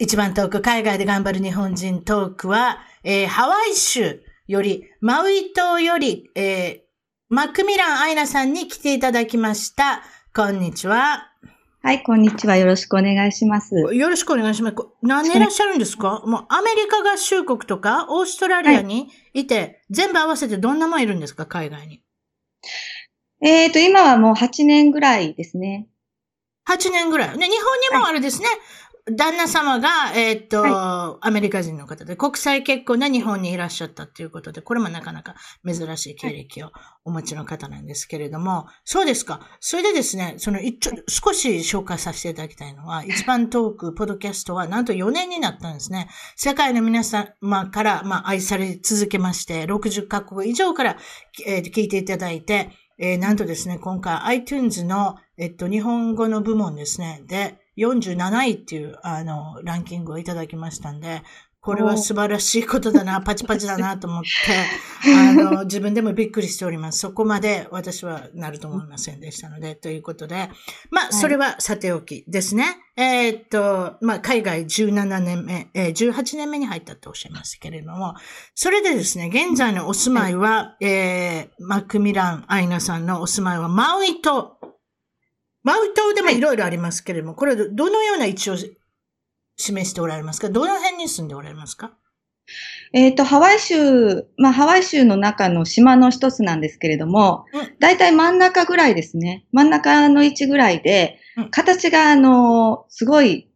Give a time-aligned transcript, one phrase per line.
[0.00, 10.02] 一番トーク、海外で頑張る日本人トークは、えー、ハワイ州より、マウイ島より、えー、マクミランアイナさんに来ていただきました。
[10.32, 11.32] こんにちは。
[11.82, 12.56] はい、こんにちは。
[12.56, 13.74] よろしくお願いします。
[13.74, 14.76] よろしくお願いします。
[15.02, 16.22] 何年いらっしゃるんですか？
[16.26, 21.46] もうアメリカ合衆国とか、オーストラリアにいて、はい、全部合わせてどんなもんいるんですか？
[21.46, 22.04] 海外に。
[23.40, 25.88] えっ、ー、と、今はもう8年ぐらいですね。
[26.68, 27.38] 8年ぐらい。
[27.38, 28.48] ね、日本にもあれですね。
[29.08, 35.34] はい旦那様が、えー、っと、はい、アメリカ人の方で、国際結婚で日本にいらっしゃったっていうことで、これもなかなか
[35.64, 36.70] 珍しい経歴を
[37.04, 39.40] お持ちの方なんですけれども、そうですか。
[39.60, 46.08] それでですね、その、一少し紹介させていただきたいのは、一番トーク、ポッドキャストは、なんと4年になったんですね。
[46.36, 50.96] 世界の皆様から、まあ、愛され続けまして、60カ国以上から、
[51.46, 58.16] えー、聞いていただいて、えー、なんとですね、今回 iTunes の、えっと、日本語の部門ですね、で、47
[58.48, 61.22] 位っていう、あの、ランキングをいただきましたんで、
[61.60, 64.30] これは素晴らしいことだな、 パチパチだなと思って、
[65.12, 67.00] あの、自分でもびっくりしております。
[67.00, 70.50] そこまで私はなると思いませんでしたので、ということで、
[70.90, 72.78] まあ、それはさておきですね。
[72.96, 78.14] えー、っと、まあ、海外17年目、えー、18年目に入ったとおっしゃいましたけれども、
[78.54, 84.58] それでですね、現在のお住まいは、えー、マクミラン・アイナさんのお住まいはマウイ島
[85.62, 86.40] マウイ島でもい。
[86.40, 88.56] ろいろありますけれども、これはどのような位置を
[89.56, 90.48] 示しておられますか？
[90.48, 91.92] どの辺に住んでおられますか？
[92.94, 97.44] えっ、ー、と、ハワイ州、まあ、ハワイ州の中の島の一つなんですけれども、
[97.78, 99.44] だいたい真ん中ぐらいですね。
[99.52, 103.50] 真ん中の位置ぐらいで、うん、形が、あの、すごい、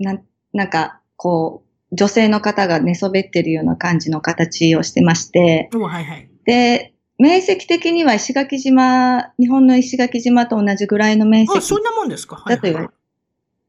[0.00, 0.18] な、
[0.52, 1.62] なんか、こ
[1.92, 11.58] う、女性の方が寝そべってるような感じの形をしてまして、はいはい、で、面積的には石垣島、日本の石垣島と同じぐらいの面積。
[11.58, 12.42] あ、そんなもんですか？
[12.46, 12.88] だと言われ、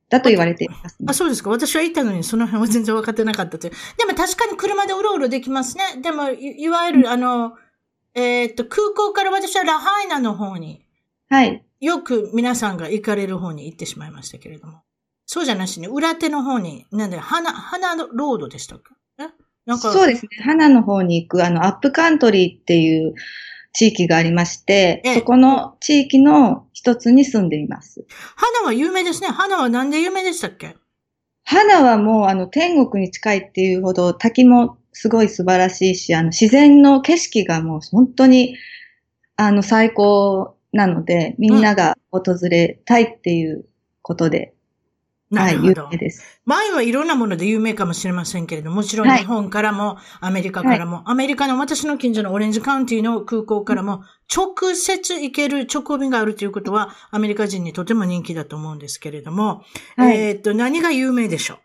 [0.09, 1.49] だと言われています、ね、あ、そうですか。
[1.49, 3.73] 私は行ったのにその辺は全然分かってなかったという。
[3.97, 6.01] でも確かに車でうろうろできますね。
[6.01, 7.53] でも、いいわゆる、あの、
[8.13, 10.85] えー、っと、空港から私はラハイナの方に、
[11.29, 11.63] はい。
[11.81, 14.81] よく皆さんが行かれる方に行ってしまいましたけれども。
[15.25, 18.95] そうじゃなしに、裏手の方に、なんで、花、花ロードでしたか
[19.65, 20.29] なんかそうですね。
[20.43, 23.15] 花の方に行く、あの、アップカントリーっていう
[23.73, 28.05] 地域がありまして、そこの地域の一つに住んでいます。
[28.35, 29.27] 花は有名ですね。
[29.27, 30.75] 花はなんで有名でしたっけ？
[31.43, 38.55] 花はもう、あの、天国に近いっていうほど、滝もすごい素晴らしいし、あの、自然の景色がもう本当に、
[39.35, 43.65] あの、最高なので、みんなが訪れたいっていう
[44.01, 44.54] ことで。
[45.31, 46.41] はい、有名です。
[46.45, 54.03] 前はいろんなもので有名かもしれませんけれども、もちろん日本からも、アメリカからも、はい、アメリカの私の近所のオレンジカウンティの空港からも、
[54.33, 59.63] 直接行ける直行便があるということは、アメリカ人にとても人気だと思うんですけれども、
[59.97, 61.57] はい、えっと、何が有名でしょう？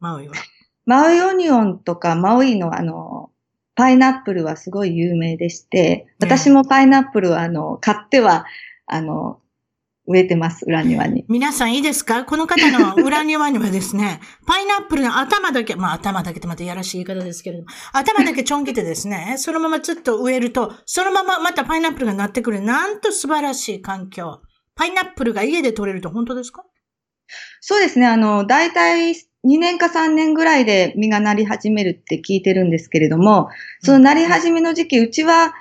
[0.00, 0.34] マウイは。
[0.86, 3.30] マウイオニオンとか、マウイのあの、
[3.74, 8.46] パイナップルはすごい有名でして、私もパイナップルはあの、買っては、
[8.86, 9.38] あの、
[10.06, 11.24] 植えてます、裏庭に。
[11.28, 12.24] 皆さんいいですか？
[12.24, 22.60] この方の裏庭にはですね、パイナップルの頭だけ、まあ頭だけってまたやらしい言い方ですけれども、頭だけちょん切ってですね、そのままちょっと植えると、そのまままたパイナップルがなってくる。
[22.60, 24.40] なんと素晴らしい環境。
[24.74, 26.64] パイナップルが家で取れると本当ですか？
[27.60, 33.48] そうですね、あの、大体2年か3年ぐらいで実がなり始めるって聞いてるんですけれども、
[33.82, 35.54] そのなり始めの時期、うちは、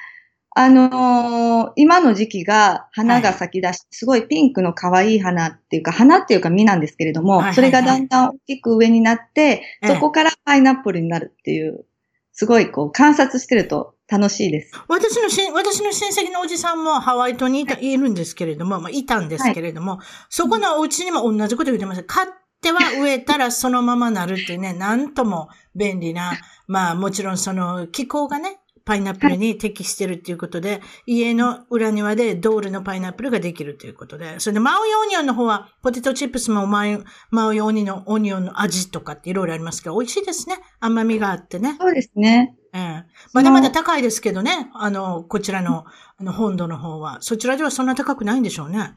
[0.53, 11.86] あのー、今の時期が花が咲き出し、はい、すごいピンクの可愛い花っていうか、花っていうか実なんですけれども、はいはいはい、それがだんだん大きく上になって、そこからパイナップルになるっていう、
[12.33, 14.74] すごいこう観察してると楽しいです。
[14.89, 22.04] 私のし、私の親戚のおじさんもハワイ島にいた、いるんですけれども、まあ、いたんですけれども、はい、そこのお家にも同じこと言ってました。
[22.04, 22.27] 買っ
[22.62, 26.33] ては植えたらそのままなるっていうね、なんとも便利な、
[26.68, 28.61] まあもちろんその気候がね、
[28.92, 40.58] パイナップルに適してるっていうことで、家の裏庭でドールのパイナップルができるということで、それでマオヨオニオンの方は、ポテトチップスもマオマオヨオニのオニオンの味とかっていろいろありますけど、美味しいですね。
[40.82, 41.78] 甘みがあってね。
[41.80, 42.58] そうですね。
[42.74, 44.70] ええまだまだ高いですけどね。
[44.74, 45.86] あの、こちらの、
[46.18, 47.22] あの、本土の方は。
[47.22, 48.96] そちらではそんな高くないんでしょうね。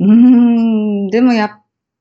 [0.00, 1.58] うーん、でもや、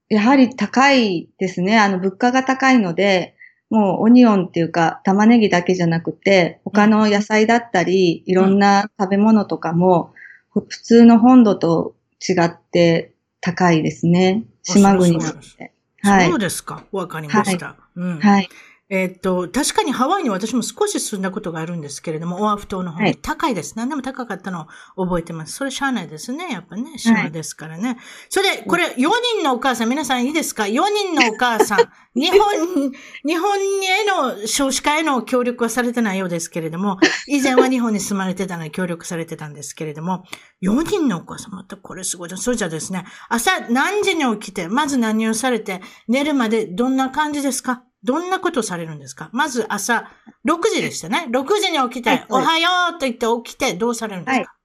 [0.07, 1.78] やはり高いですね。
[1.78, 3.34] あの、物価が高いので、
[3.75, 10.13] もうオニオンっていうか玉ねぎだけじゃなくて、他の野菜だったり、いろんな食べ物とかも、
[10.54, 13.12] ふ普通の本土と違って
[13.42, 14.45] 高いですね。
[14.69, 15.74] あ島国なので。
[16.01, 16.39] はいそう。
[16.39, 16.86] ですか。
[16.94, 17.75] わかりました。
[17.98, 18.19] うん。
[18.22, 18.50] はい。
[18.87, 23.73] えーっと、確かにハワイに私も少し住んだことがあるんですけれども、オアフ島の方にはい高いです。
[23.77, 25.53] 何でも高かったのを覚えてます。
[25.53, 26.51] それしゃあないですね。
[26.51, 27.97] やっぱね、島ですからね。
[28.29, 28.93] それで、これ、4
[29.39, 31.79] 人のお母さん、皆さんいいですか ?4 人のお母さん。
[32.13, 32.91] 日本、
[33.25, 36.97] 日本への少子化への協力はされてないようですけれども、
[37.27, 40.23] 以前は日本に住まれてたのに協力されてたんですけれども、
[40.61, 42.43] 4人のお母さん、またこれすごいです。
[42.43, 47.83] それじゃあですね、朝何時に起きて、まず何をされて、寝るまでどんな感じですか？
[48.06, 49.30] どんなことをされるんですか？
[49.34, 50.10] まず朝、
[50.48, 51.28] 6時でしたね。
[51.31, 54.56] 6時に起きて、はいおはようと言って起きて、どうされるんですか、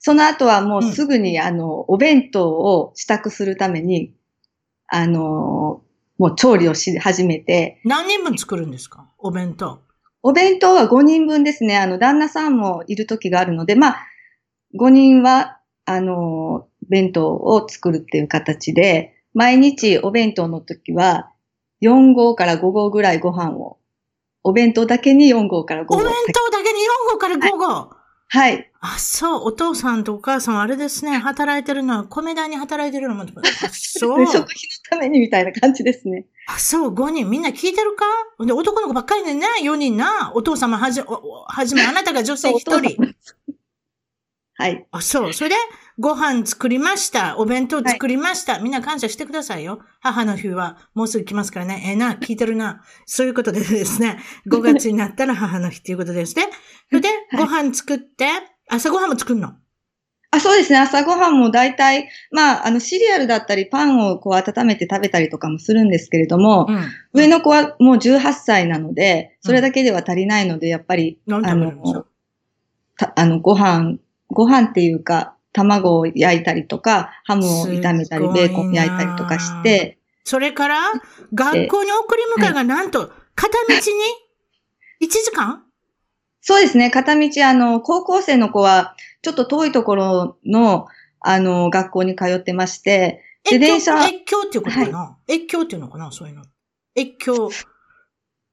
[0.00, 4.12] その後はもうすぐに、あの、お弁当を支度するために、
[4.88, 5.82] あの、
[6.18, 9.08] もう調理をし始めて、何人分作るんですか？
[9.18, 9.80] お弁当。
[10.24, 11.78] お弁当は5人分ですね。
[11.78, 14.06] あの、旦那さんもいる時があるので、まあ、
[14.78, 21.31] 5人は、あの、弁当を作るっていう形で、毎日お弁当の時は、
[21.82, 23.78] 4合から5合ぐらいご飯を、
[24.44, 25.96] お弁当だけに4合から5合。
[25.96, 26.78] お弁当だけに
[27.10, 27.96] 4号から5号。
[28.28, 28.70] はい。
[28.80, 29.42] あ、そう。
[29.48, 31.18] お父さんとお母さんはあれですね。
[31.18, 33.26] 働いてるのは、米代に働いてるのも、あ
[33.70, 34.26] そうで。
[34.26, 34.52] 食費の
[34.88, 36.24] ためにみたいな感じですね。
[36.46, 37.28] あ、そう、5人。
[37.28, 38.06] みんな聞いてるか？
[38.46, 40.32] で、男の子ばっかりでね、4人な。
[40.34, 43.14] お父様はじ、はじめ、あなたが女性1人。
[44.54, 44.86] はい。
[44.90, 45.32] あ、そう。
[45.34, 45.56] それで、
[45.98, 47.38] ご飯作りました。
[47.38, 48.58] お弁当作りました。
[48.58, 49.80] みんな感謝してくださいよ。
[50.00, 51.82] 母の日はもうすぐ来ますからね。
[51.86, 52.82] ええな、聞いてるな。
[53.04, 54.18] そういうことでですね、
[54.50, 56.48] 5月になったら母の日っていうことですね。
[56.88, 58.26] それで、ご飯作って、
[58.68, 59.54] 朝ご飯も作るの？
[60.34, 60.78] あ、そうですね。
[60.78, 66.84] 朝ごはんも大体、まあ、あの、シリアルだったり、パンをこう温めて食べたりとかもするんですけれども、うん。
[67.12, 72.04] 上の子はもう18歳なので、それだけでは足りないので、やっぱり、何あ食べるんですかの、
[72.96, 73.98] たあの、ご飯、
[74.28, 80.92] ご飯っていうか、卵を焼いたりとか、ハムを炒めたり、ベーコン焼いたりとかして、それから、
[81.34, 85.64] 学校に送り迎えがなんと、片道に？1時間？
[86.40, 90.86] そうですね、片道、あの、高校生の子は、ちょっと遠いところの、
[91.20, 96.12] あの、学校に通ってまして、で、電車、越境っていうことかな、越境っていうのかな？
[96.12, 96.44] そういうの。
[96.96, 97.50] 越境。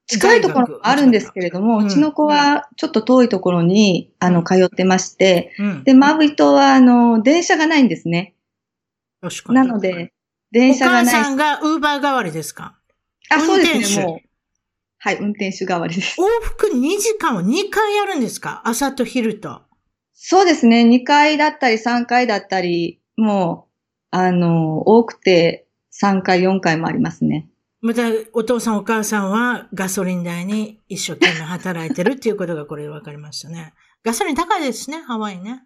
[0.10, 5.84] 近いところもあるんですけれども、うんうちの子はちょっと遠いところに、あの、通ってまして、うん。
[5.84, 8.34] で、マブイ島は、あの、電車がないんですね。
[9.22, 10.12] 確かになので、
[10.52, 11.06] 電お母車がない。
[11.06, 12.76] さんがウーバー代わりですか？
[13.30, 14.28] あ、そうですね、もう。
[14.98, 16.20] はい、運転手代わりです。
[16.20, 18.62] 往復2時間を2回やるんですか？
[18.66, 19.62] 朝と昼と。
[20.14, 23.68] そうですね、2回だったり3回だったり、も
[24.12, 27.48] う、あの、多くて3回、4回もありますね。
[27.82, 28.02] また、
[28.34, 33.74] お父さんお母さんはガソリン代に一生懸命働いてるっていうことがこれで分かりましたね。
[34.04, 35.64] ガソリン高いですね、ハワイね。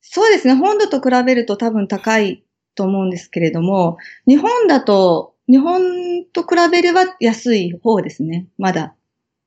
[0.00, 2.44] そうですね、本土と比べると多分高い
[2.76, 3.96] と思うんですけれども、
[4.28, 8.94] 日本だと、日本と比べれば安い方ですね、まだ。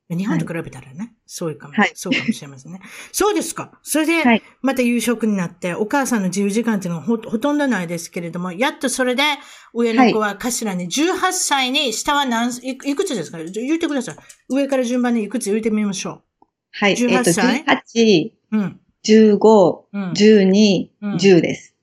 [0.09, 2.79] 日本と比べたらね、そうかも、はいそうかもしれませんね。
[3.11, 3.77] そうですか。
[3.83, 9.23] それで、はいまた夕食になって、お母さんの自由時間っていうのはほほとんどないですけれども、やっとそれで、
[9.73, 13.37] 上の子は頭に18歳に、下は何、いいくつですか？
[13.37, 14.15] 言ってください。
[14.49, 16.21] 上から順番にいくつ言ってみましょ
[16.71, 17.65] はい、18えっと、歳
[17.95, 18.57] ？18、う。
[18.57, 18.79] うん。
[19.05, 20.11] 15、うん。
[20.11, 21.75] 12、うん10です。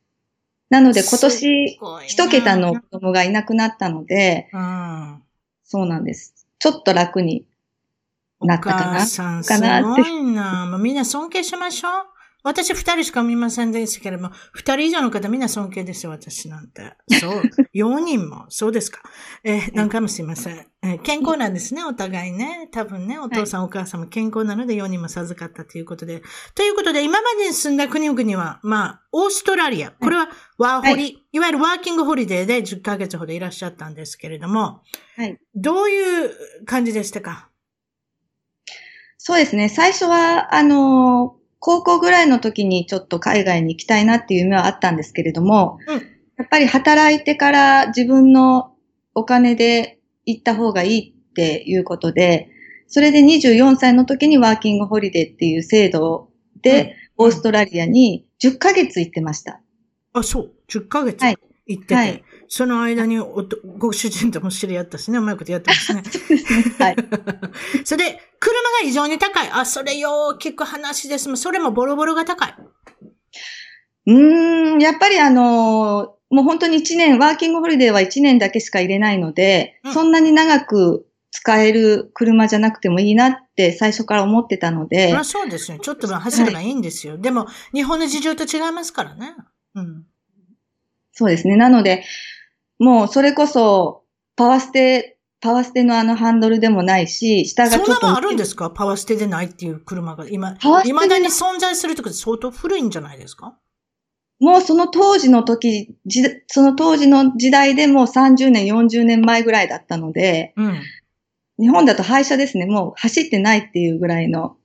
[0.71, 5.23] なので今す年、一桁の子供がいなくなったので、うん。
[5.63, 6.47] そうなんです。
[6.59, 7.47] ちょっと楽に
[8.47, 8.91] なったかな？
[8.91, 10.67] お母さん、すごいな。
[10.71, 11.93] もうみんな尊敬しましょう。
[12.47, 16.93] 私二人しか見ませんでしたけれども、二人以上の方みんな尊敬ですよ、私なんて。
[17.19, 17.43] そう。
[17.73, 19.01] 四人も、そうですか。
[19.45, 20.67] えー何回もすいません。
[20.83, 22.69] えー健康なんですね、お互いね。
[22.71, 26.23] 多分ね、お父さん、お母さんも健康なので四人も授かったということで。
[26.55, 29.93] ということで、今までに住んだ国々は、まあ、オーストラリア。
[29.93, 34.83] これはワーホリ、い、わゆるワーキングホリデーで10ヶ月ほどいらっしゃったんですけれども、
[35.17, 35.39] はい。
[35.55, 36.31] どういう
[36.67, 37.49] 感じでしたか？
[39.27, 39.71] そうですね。
[39.71, 46.03] 最初は、あの、高校ぐらいの時にちょっと海外に行きたいなっていう夢はあったんですけれども、うん
[46.37, 48.75] やっぱり働いてから自分の
[49.15, 52.51] お金で行った方がいいっていうことで、
[52.89, 56.29] それで24歳の時にワーキングホリデーっていう制度
[56.61, 59.63] で、オーストラリアに10ヶ月行ってました。
[60.13, 60.53] あ、そう。
[60.69, 66.03] 10ヶ月はい行ってて、はいその間におとご主人とも知り合ったしね、うまいことやってますね。
[66.79, 66.97] はい。
[67.85, 69.49] それで、車が異常に高い。
[69.51, 71.35] あ、それよう聞く話です。
[71.37, 72.55] それもボロボロが高い。
[74.07, 85.79] うーん、やっぱりあのもう本当に1年、ワーキングホリデーは1年だけしか入れないので、うんそんなに長く使える車じゃなくてもいいなって最初から思ってたので、まあそうですね。
[85.83, 87.19] ちょっとは走ればいいんですよ。
[87.19, 89.35] でも、日本の事情と違いますからね。
[89.75, 90.05] うん。
[91.13, 91.57] そうですね。
[91.57, 92.05] なので、
[92.79, 94.03] もうそれこそ、
[94.37, 97.93] パワーステ、パワーステのあのハンドルでもないし、下がちょっと。
[97.93, 98.71] そんなのあるんですか？
[98.71, 100.27] パワーステでないっていう車が。
[100.29, 103.57] 今パワー、ステで未だに存在するってこと相当古いんじゃないですか？
[104.41, 110.81] もうその当時の時、じその当時の時代でもう30年、40年前ぐらいだったので、うん。
[111.61, 112.67] 日本だと廃車ですね。
[112.67, 114.57] もう走ってないっていうぐらいの。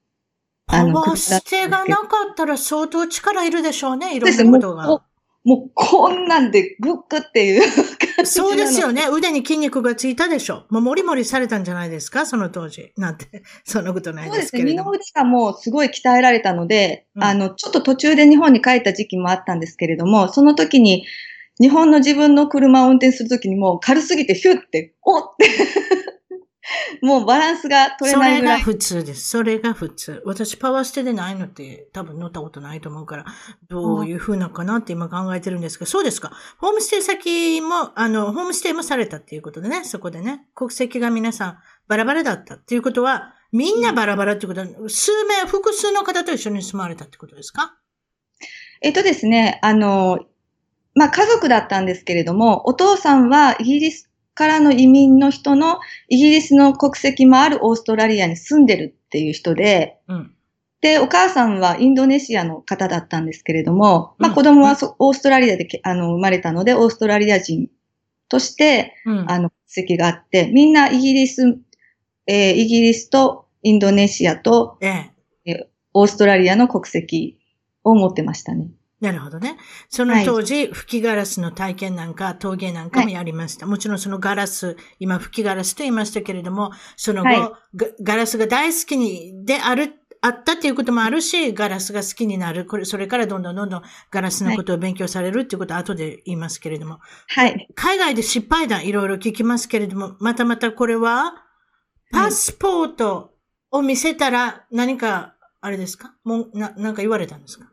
[0.66, 4.16] パワーステがなかったら相当力いるでしょうね。
[4.16, 5.04] いろんなことが。
[5.56, 9.08] こもうこんなんでグッグっていう感 じそうですよね。
[9.12, 10.65] 腕に筋肉がついたでしょ。
[10.70, 12.25] もうモリモリされたんじゃないですか？
[12.25, 12.91] その当時。
[12.98, 13.25] なんて、
[13.65, 14.63] そんなことないでそうですすね。
[14.63, 21.06] 身の内がもうすごい鍛えられたので、うんあの、ちょっと途中で日本に帰った時期もあったんですけれども、その時に
[21.60, 25.50] 日本の自分の車を運転する時にもう軽すぎてヒュッて、おって、
[27.01, 28.57] もうバランスが取れそないぐらい。
[28.57, 29.29] れが普通です。
[29.29, 30.21] それが普通。
[30.25, 33.25] 私、パワーステでないのって多分乗ったことないと思うから、
[33.69, 36.31] どういう風なのかなって今考えてるんですけど、そうですか。
[36.57, 41.57] ホームステイ先も、あの、ホームステイもされたっていうことでね、そこでね、国籍が皆さん
[41.88, 47.75] バラバラだったっていうことは、みんなバラバラってことは、数名、複数の方と一緒に住まわれたってことですか？
[48.81, 50.19] えっとですね、あの、
[50.95, 54.09] まあ、家族だったんですけれども、お父さんはイギリス
[54.39, 60.34] からの移民の人のイギリスの国籍もあるオーストラリアに住んでるっていう人で、うん。
[60.79, 67.67] で、お母さんはインドネシアの方だったんですけれども、まあうん子供はそオーストラリアでけあの生まれたので、オーストラリア人
[68.29, 69.29] として、うん。
[69.29, 71.60] あの、籍があって、みんなイギリス、
[72.25, 75.12] えーイギリスとインドネシアとえ
[75.46, 75.69] え。
[75.93, 77.38] オーストラリアの国籍
[77.84, 78.69] を持ってましたね。
[79.01, 79.58] なるほどね。
[79.89, 83.65] その当時、吹きガラスの体験なんか、陶芸なんかもやりました。
[83.65, 92.65] もちろんそのガラス、今吹きガラスと言いましたけれども、その後、はいガガラスが大好きに、である、あったっていうこともあるし、ガラスが好きになる。
[92.65, 97.00] これ、それからどんどんどんどんガラスのことを勉強されるっていうことは後で言いますけれども。
[97.27, 97.68] はい。
[97.74, 101.46] 海外で失敗談いろいろ聞きますけれども、またまたこれは、
[102.12, 103.36] パスポート
[103.72, 106.13] を見せたら何か、あれですか？
[106.25, 107.70] もう、な、なんか言われたんですか？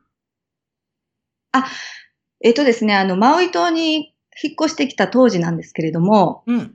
[2.42, 6.74] えっとですね、あの、マウイ島に引っ越してきた当時なんですけれども、うん。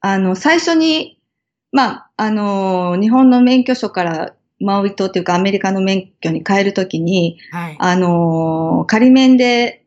[0.00, 1.18] あの、最初に、
[1.72, 7.76] まあ、あの、日本の免許証からマウイ島というかアメリカの免許に変えるときに、はい。
[7.78, 9.84] あの、仮免で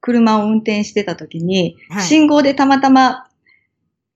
[0.00, 3.28] 車を運転してたときに、はい信号でたまたま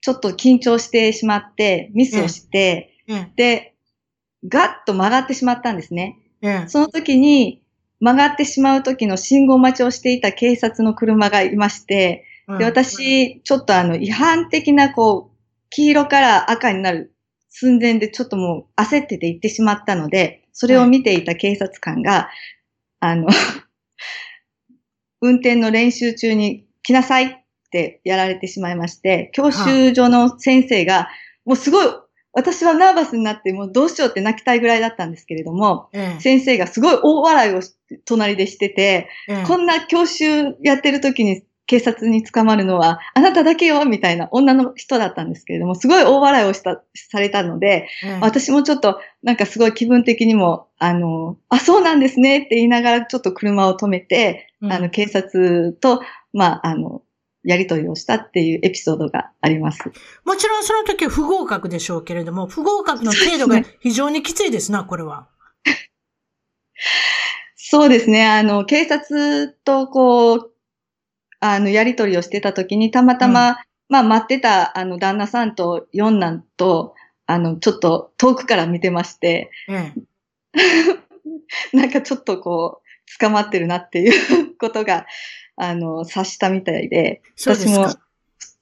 [0.00, 3.75] ちょっと緊張してしまって、ミスをして、ええで、
[4.47, 6.18] ガッと曲がってしまったんですね。
[6.42, 7.63] ええその時に
[8.01, 12.59] 曲がってしまう時の信号待ちをしていた警察の車がいまして、うん。
[12.59, 15.37] で、私、ちょっとあの、違反的な、こう、
[15.71, 17.15] 黄色から赤になる
[17.49, 22.29] 寸前でちょっともう焦ってて行ってしまったので、それを見ていた警察官が、
[23.01, 23.29] あの、
[25.21, 27.37] 運転の練習中に来なさいっ
[27.71, 31.09] てやられてしまいまして、教習所の先生が、
[31.45, 31.87] もうすごい、
[32.35, 36.21] 私はナーバスになって、もうどうしようって泣きたいぐらいだったんですけれども、ええ。
[36.21, 37.75] 先生がすごい大笑いをし
[38.05, 39.45] 隣でしてて、ええ。
[39.47, 48.19] こんな教習やってる時に警察に捕まるのはあなただけよみたいな女の人だったんですけれども、すごい大笑いをした、されたので、ええ。
[48.21, 54.73] 私もちょっとなんかすごい気分的にも、あの、あ、そうなんですねって言いながらちょっと車を止めて、うん。
[54.73, 57.03] あの、警察と、まあ、あの、
[57.45, 59.81] やりとりをしたっていうエピソードがあります。
[60.25, 65.29] もちろんその時は不合格でしょうけれども、不合格の程度が非常にきついですな、これは。
[67.55, 68.27] そうですね。
[68.27, 70.53] あの、警察とこう、
[71.41, 73.59] あの、やりとりをしてた時に、たまたま、
[73.89, 76.95] まあ、待ってた、あの、旦那さんと四男と、
[77.27, 79.93] あの、ちょっと遠くから見てまして、え
[80.55, 80.97] え
[81.77, 85.07] なんかちょっとこう、捕まってるなっていうことが、
[85.56, 88.00] あの、察したみたいで、そうですか私も。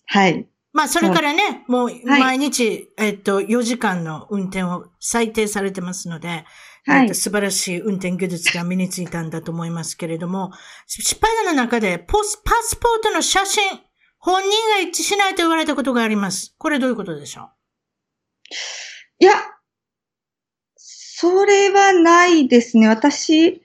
[0.07, 0.47] はい。
[0.73, 6.29] まあ、それからね、もうはい毎日、えっと、4時間の運転を裁定されてますので、
[6.85, 10.51] はいえっと素晴らしい運転技術が身についたんだと思いますけれども、
[10.89, 13.63] 失敗談の中でポス、パスポートの写真、
[14.19, 16.55] 本人が一致しないと言われたことがあります。
[16.59, 17.49] これどういうことでしょう？
[19.21, 19.35] いや、
[20.77, 22.89] それはないですね。
[22.89, 23.63] 私、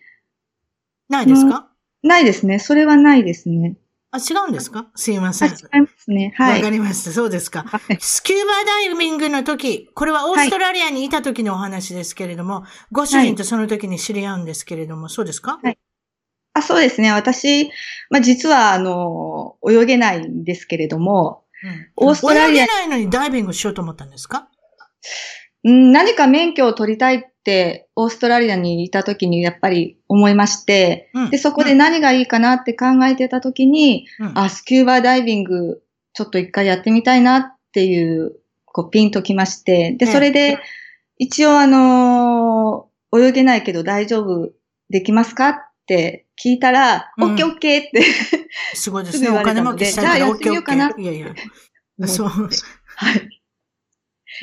[1.10, 1.72] ないですか、
[2.04, 2.60] ないですね。
[2.60, 3.76] それはないですね。
[4.12, 4.88] あ、違うんですか？
[4.96, 5.50] すいません。
[5.50, 6.34] あ違いますね。
[6.38, 6.62] はわい。
[6.62, 7.12] かりました。
[7.12, 7.64] そうですか。
[7.64, 15.60] はいスキューバダイビングの時、これはオーストラリアにいた時のお話ですけれども、ご主人とその時に知り合うんですけれども、そうですか？
[15.62, 15.78] はい
[16.54, 17.12] あ、そうですね。
[17.12, 17.70] 私、
[18.10, 24.40] まあ、実は、あの、泳げないんですけれども、うんオーストラリア泳げないのにダイビングしようと思ったんですか？
[24.40, 24.48] うん
[25.68, 35.84] 何か免許を取りたいって、オーストラリアにいた時にやっぱり思いまして、うんで、そこで何がいいかなって考えてた時に、うんあ、スキューバダイビング、
[36.14, 40.60] ちょっと一回やってみたいなっていう、こう、ピンときまして、で、ええそれで、
[41.18, 44.52] 一応あのー泳げないけど大丈夫
[44.90, 45.56] できますかっ
[45.88, 48.04] て聞いたら、うんオッケーオッケーって、
[48.74, 49.26] すごいですね。
[49.28, 51.28] すぐ言われたお金ので儲けしたいからじゃあやってみようかないやいや。
[51.98, 52.28] もそう。
[52.28, 53.37] はい。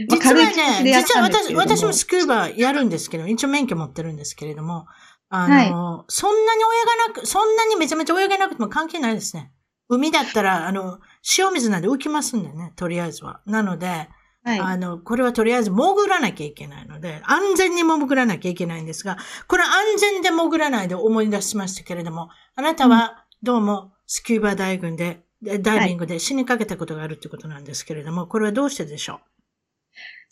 [0.08, 4.86] まあ実はね、実は私、私もスクーバやるんですけど、一応免許持ってるんですけれども、
[5.28, 9.52] あの、そんなに泳がなく、そんなにめちゃめちゃ泳げなくても関係ないですね。
[9.88, 10.98] 海だったら、あの、
[11.38, 13.40] 塩水なんで浮きますんでね、とりあえずは。
[13.46, 14.08] なので、
[14.44, 14.60] はい。
[14.60, 19.16] あの、これはとりあえず潜らなきゃいけないので、安全に潜らなきゃいけないんですが、
[19.48, 29.20] これ安全で潜らないで思い出しましたけれども、あなたはどうもスキューバダイビングで、でダイビングで死にかけたことがあるということなんですけれども、これはどうしてでしょ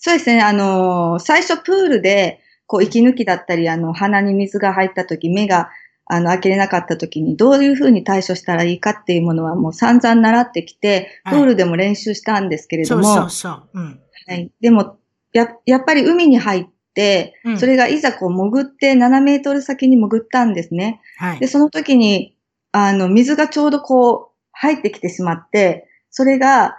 [0.04, 0.42] そうですね。
[0.42, 5.70] あのー最初プールで、こう、息抜きだったり、あの、鼻に水が入った時、目が、
[6.06, 13.68] あの、開けれなかった時に、どういうふうに対処したらいいかっていうものはもう散々習ってきて、はいプールでも練習したんですけれども、うそうそう。
[13.74, 14.00] うん。
[14.26, 14.50] はい。
[14.60, 14.98] でも、
[15.32, 21.00] や、やっぱり海に入って、うんそれがいざこう潜って7メートル先に潜ったんですね。
[21.16, 21.46] はいで、。
[21.46, 22.36] その時に、
[22.72, 26.76] あの、水がちょうどこう、入ってきてしまって、それが、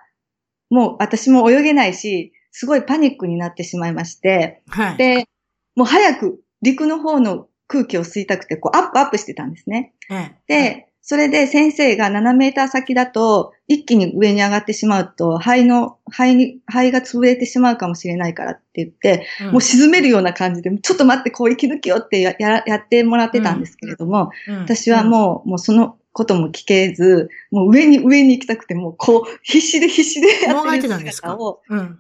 [0.70, 4.98] もう私も泳げないし、すごいパニックになってしまいまして、はい。
[4.98, 5.28] で、
[5.76, 9.94] もう早く陸の方の空気を吸いたくて、こう、アップアップしてたんですね。
[10.12, 19.52] ええ、で、それで先生が7メーター先だと、一気に上に上がってしまうと、肺の、肺に、肺が潰れてしまうかもしれないからって言って、うん。
[19.54, 24.56] もう沈めるような感じで、ちょっと待って、こう息抜きよってやややってもらってたんですけれども、うん。
[24.62, 31.30] 私はもう、もうそのことも聞けず、もう上に上に行きたくて、もうこう、必死で必死でやもがいってるてたんですか？
[31.30, 32.00] 姿を、うん。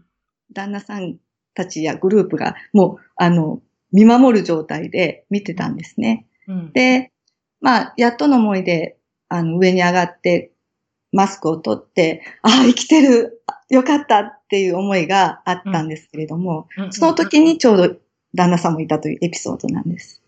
[0.53, 1.17] 旦那さん
[1.53, 3.61] たちやグループが、もう、あの、
[3.91, 6.27] 見守る状態で見てたんですね。
[6.47, 6.71] うん。
[6.73, 7.11] で、
[7.61, 8.97] まあ、やっとの思いで、
[9.29, 10.51] あの、上に上がって、
[11.11, 17.95] マスクを取って、ああ、生きてるあよかったっていう思いがあったんですけれども、うんその時にちょうど
[18.35, 20.23] 旦那さんもいたというエピソードなんです。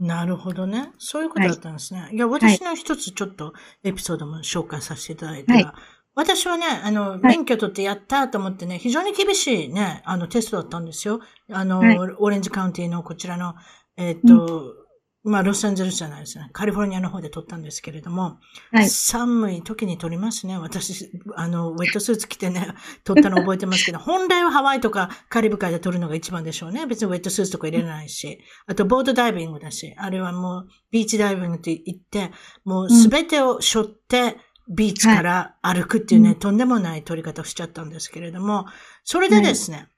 [0.00, 0.90] なるほどね。
[0.98, 2.08] そういうことだったんですね。
[2.12, 3.52] い、や、私の一つちょっと
[3.84, 5.74] エピソードも紹介させていただいたら、はい
[6.14, 11.20] 私はね、あの、免許取ってやったと思ってね、非常に厳しいね、あの、テストだったんですよ。
[11.50, 13.54] あの、はいオレンジカウンティのこちらの、
[13.96, 14.82] えっ、と、
[15.24, 16.50] まあ、ロサンゼルスじゃないですね。
[16.52, 18.40] カリフォルニアの方で取ったんですけれども、
[18.72, 18.88] はい。
[18.88, 20.58] 寒い時に取りますね。
[20.58, 26.86] 私、あの、ウェットスーツ着てね、 取ったの覚えてますけど、 本来はハワイとかカリブ海で取るのが一番でしょうね。
[26.86, 28.40] 別にウェットスーツとか入れないし。
[28.66, 32.32] あと、ボードダイビングだし、あれはもう、ビーチダイビングって言って、
[32.64, 34.36] もうすべてを背負って、
[34.68, 38.66] ビーチから歩くっていうね、はいとんでもない取り方をしちゃったんですけれども、
[39.04, 39.88] それでですね、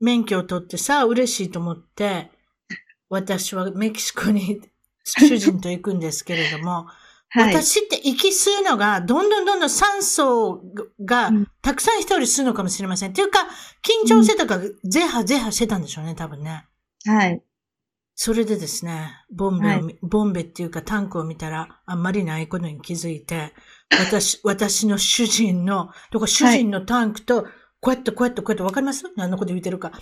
[0.00, 2.30] 免許を取ってさあ嬉しいと思って、
[3.08, 4.60] 私はメキシコに
[5.04, 6.86] 主人と行くんですけれども、
[7.30, 7.54] はい。
[7.54, 10.62] 私って息吸うのが、どんどんどんどん酸素
[11.04, 13.10] がうんたくさん一人吸うのかもしれません。
[13.10, 13.40] っていうか、
[13.82, 16.64] 緊張してたから、ゼハゼハしてたんでしょうね、多分ね。
[17.04, 17.42] はい。
[18.14, 23.52] それでですね、ボンベをは見、ボンベっていうかタンクを見たら、あんまりないことに気づいて、
[23.90, 27.46] 私、私の主人の、とか主人のタンクと、
[27.80, 29.04] こうやってこうやってこうやってわかります？
[29.16, 29.92] 何のこと言ってるか。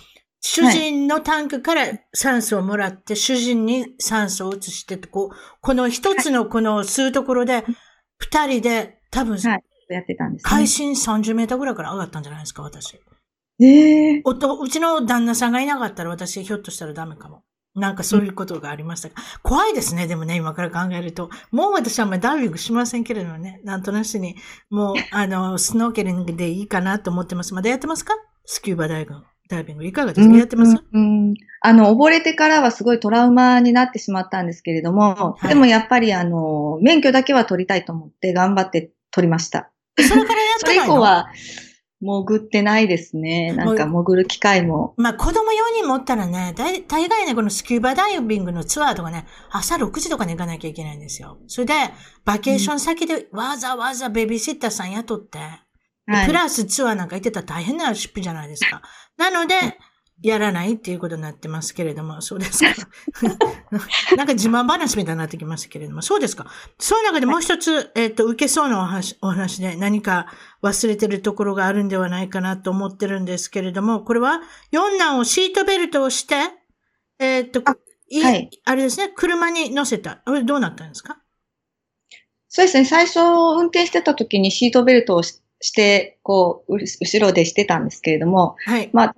[0.41, 7.65] 主人のタンクから酸素をもらって、主人に酸素を移してって、こう、この一つのこの吸うところで、
[8.17, 10.49] 二人で多分、はいやってたんです、ね。
[10.49, 12.99] 海深30メーターぐらいから上がったんじゃないですか、私。
[13.59, 17.43] ええおと、うちの旦那さんがいなかったら私ひょっとしたらダメかも。
[17.77, 21.29] なんかそういうことがありましたが、怖いですね、でもね、今から考えると。
[21.51, 24.35] もう私はあんまりダイビングしませんけれどもね、なんとなしに、
[24.69, 27.53] もう、 あの、スノーケリングでいいかなと思ってます。
[27.53, 28.13] まだやってますか？
[28.45, 29.23] スキューバダイビング。
[29.49, 29.85] ダイビング。
[29.85, 30.75] いかがですか、やってます？
[30.93, 39.69] うんうんあの、溺れてからはすごいトラウマになってしまったんですけれども、はいでもやっぱりあの、免許だけは取りたいと思って頑張って取りました。
[39.97, 40.93] それからやっそれてないの？
[40.93, 41.27] 以降は
[41.99, 43.53] 潜ってないですね。
[43.53, 44.93] なんか潜る機会も。
[44.97, 51.39] まあ子供4人持ったらね、大大概ね、このスキューバダイビングのツアーとかね、朝6時とかに行かなきゃいけないんですよ。
[51.47, 51.73] それで、
[52.23, 58.81] バケーション先でわざわざベビーシッターさん雇って、はいプラスツアーなんか行ってたら大変な出費じゃないですか。
[59.17, 59.55] なので、
[60.23, 62.73] やらないっていうことになってますけれども、そうですか。
[64.17, 66.47] なんか自慢話みたいになってきましたけれども、そうですか。
[66.79, 70.27] その中でもう一つ、えっ、と、受けそうなお話お話で何か
[70.63, 76.35] 忘れてるところがあるんではないかなと思ってるんですけれども、これは四男をシートベルトをして、
[77.19, 77.61] えっ、と、
[78.09, 80.23] いはいあれですね、車に乗せた。
[80.45, 81.19] どうなったんですか？
[82.49, 82.85] そうですね。
[82.85, 88.89] 最初、運転してた時にシートベルトをしして、こう、う後ろでしてたんですけれども、はい。
[88.93, 89.15] まあ、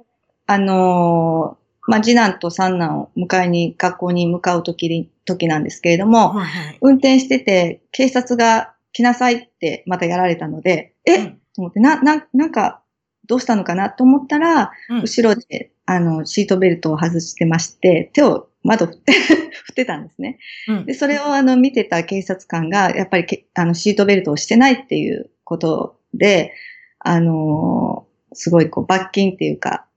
[0.51, 6.77] あのーまあ、次男と三男を迎えに、学校に向かう時に、時なんですけれども、はいはい。
[6.81, 12.81] 運転してて、警察が来なさいってまたやられたので、え、うんと思って、な、な、なんか、
[13.27, 19.11] どうしたのかなと思ったら、うん後ろで、あの、シートベルトを外してまして、手を窓振って、
[19.53, 20.39] 振ってたんですね。
[20.67, 26.53] うんで、それをあの、見てた警察官が、やっぱりけ、あの、シートベルトをしてないっていうことで、
[26.97, 29.87] あのーすごいこう、罰金っていうか、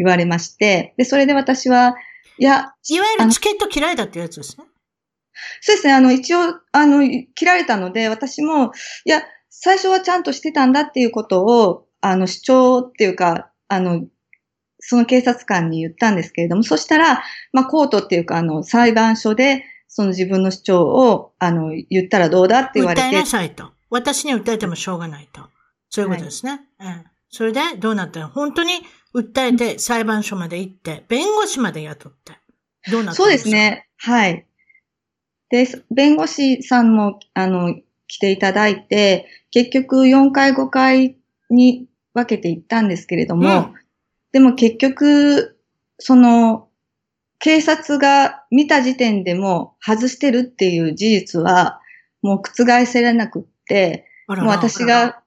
[0.00, 1.94] 言われまして、で、それで私は、
[2.38, 4.64] いや、いわゆるチケット切られたってやつですね？
[5.60, 7.02] そうですね、あの、一応、あの、
[7.34, 8.72] 切られたので、私も、
[9.04, 14.06] いや、最初はちゃんとしてたんだっていうことを、あの、主張っていうか、あの、
[14.78, 23.70] その警察官に言ったんですけれども、そしたら、まあ、コートっていうか、あの、裁判所で、その自分の主張を、あの、言ったらどうだって言われて訴えな、さいと。
[23.90, 25.42] 私に訴えてもしょうがないと。
[25.90, 26.60] そういうことですね。
[26.80, 27.04] うん。
[27.28, 28.28] それで、どうなったの？
[28.28, 28.72] 本当に
[29.14, 32.32] 訴えて裁判所まで行って、弁護士まで雇って。
[32.90, 33.48] どうなったんそうです。
[33.48, 33.88] ね。
[33.96, 34.46] はい。
[35.50, 37.74] で、弁護士さんも、あの、
[38.06, 41.16] 来ていただいて、結局4回5回
[41.50, 43.80] に分けていったんですけれども、うん
[44.32, 45.58] でも結局、
[45.98, 46.68] その、
[47.38, 51.80] 警察が見た時点でも外してるっていう事実は、
[52.22, 55.22] もう覆せられなくって、もう私が、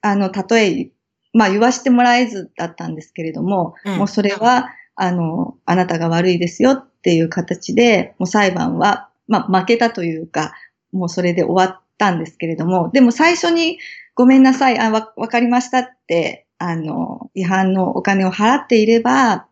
[0.00, 0.90] あの、たとえ、
[1.38, 10.52] まあ言わしてもらえずだったんですけれども、うんもうそれは、あの、あなたが悪いですよっていう形で、もう裁判は、まあ負けたというか、
[10.92, 13.78] もうそれで終わったんですけれども、でも最初に
[14.14, 19.46] ごめんなさい、あ、わ、わかりましたって、あの、違反のお金を払っていれば、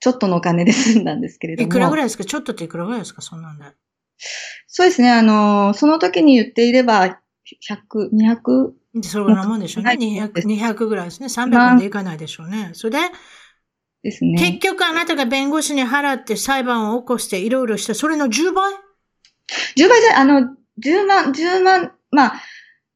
[0.00, 1.66] ちょっとのお金で済んだんですけれども。
[1.66, 2.24] いくらぐらいですか？
[2.24, 3.20] ちょっとっていくらぐらいですか？
[3.22, 3.64] そんなんで。
[4.68, 9.88] そうですね、あの、その時に言っていれば、100、200、でそれぐらいのもんでしょうね。
[9.88, 11.26] はい200、200ぐらいですね。
[11.26, 12.70] 300円でいかないでしょうね。
[12.72, 12.98] それで、
[14.02, 14.38] ですね。
[14.38, 18.72] 結局あなたが弁護士に払って裁判を起こしていろいろして、それの10倍
[19.76, 20.40] ？10倍じゃ、あの、
[20.82, 22.42] 10万、10万、まあ、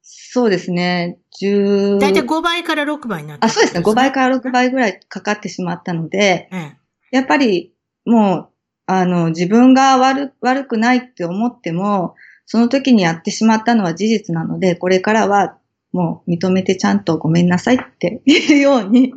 [0.02, 6.76] そうですね、10、だいたい5倍から6倍になってあ、そうですね、5倍から6倍ぐらいかかってしまったので、ええ。
[7.10, 8.48] やっぱり、もう、
[8.86, 12.14] あの、自分が悪、悪くないって思っても、
[12.46, 15.56] その時にやってしまったのは事実なので、これからは
[15.92, 19.12] もう認めてちゃんとごめんなさいって言うように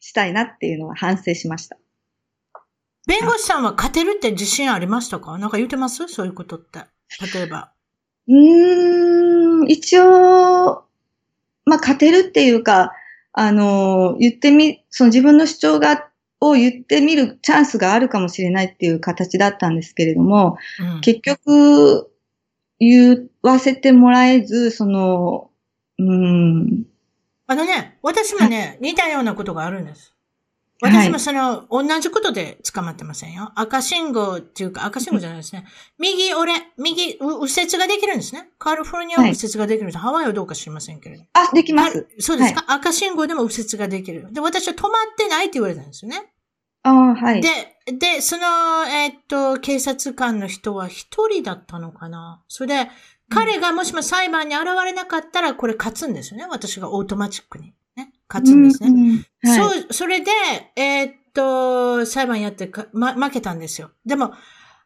[0.00, 1.76] したいなっていうのは反省しました。
[3.06, 5.36] 弁護士さんは勝てるって自信ありましたか？
[5.38, 6.08] なんか言ってます？
[6.08, 6.80] そういうことって。
[7.34, 7.70] 例えば。
[8.26, 10.84] うーん、一応、
[11.66, 12.92] まあ、勝てるっていうか、
[13.34, 16.08] あの、言ってみ、その自分の主張が、
[16.40, 21.00] を言ってみるチャンスがあるかもしれないっていう形だったんですけれども、うん。
[21.02, 22.10] 結局、
[22.80, 25.50] 言わせてもらえず、その、
[25.98, 26.84] うーん、
[27.46, 30.08] あのね、私もね、似たようなことがあるんです。
[30.08, 30.14] はい
[30.82, 33.52] 私もその、同じことで捕まってませんよ。
[33.54, 35.64] 赤信号っていうか、赤信号じゃないですね。
[35.98, 38.50] 右、俺、右、う右折ができるんですね。
[38.58, 39.98] カリフォルニアははい右折ができるんです。
[39.98, 41.24] ハワイはどうか知りませんけれど。
[41.32, 41.98] あ、できます。
[41.98, 44.26] はそうですか、赤信号でも右折ができる。
[44.32, 46.34] で、私は止まってないって言われたんですよね。
[46.82, 47.40] ああ、はい。
[47.40, 47.48] で、
[47.86, 48.44] で、その、
[48.86, 52.42] えーっと、警察官の人は一人だったのかな。
[52.48, 52.90] それで、
[53.30, 56.46] 彼がもしも裁判に現れなかったら、これ勝つんですよね。
[56.48, 57.74] 私がオートマチックに。
[57.96, 58.12] ね。
[58.28, 58.90] 勝つんですね。
[58.90, 59.26] ね。
[59.42, 60.30] はい、そう、それで、
[60.76, 63.90] えーっと、裁判やってか、ま、負けたんですよ。
[64.04, 64.32] でも、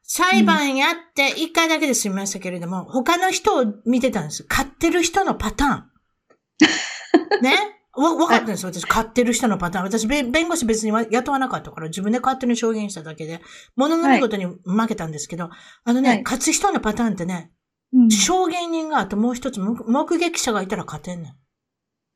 [0.03, 4.47] 裁判やって一回だけで済みましたけれども、他の人を見てたんです。
[4.49, 7.43] 勝ってる人のパターン。
[7.43, 7.79] ね？
[7.95, 8.73] わ、わかったんですよ。
[8.73, 9.85] 私、勝ってる人のパターン。
[9.85, 13.43] 私、弁弁護士別には雇わなかったから、自分で勝手に証言しただけで、
[13.77, 15.51] 物の見事に負けたんですけど、
[15.85, 17.51] あのね、はい勝つ人のパターンってね、
[17.93, 21.33] うん証言人があともう一つ目目撃者がいたら勝てんねん。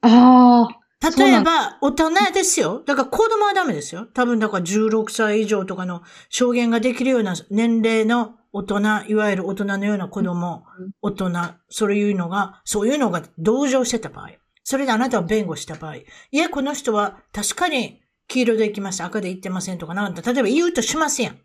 [0.02, 0.82] ああ、
[1.16, 2.82] 例えば、大人ですよ。
[2.87, 4.06] だから子供はダメですよ。
[4.06, 11.30] 多分だから16歳以上とかの証言ができるような年齢の大人、いわゆる大人のような子供、うん大人、
[11.68, 14.30] そういうのが、そういうのが同情してた場合。
[14.62, 15.96] それであなたは弁護した場合。
[15.96, 21.38] いえ、この人は確かに黄色で行きました、赤で行ってませんとかなんて、例えば言うとしますやん。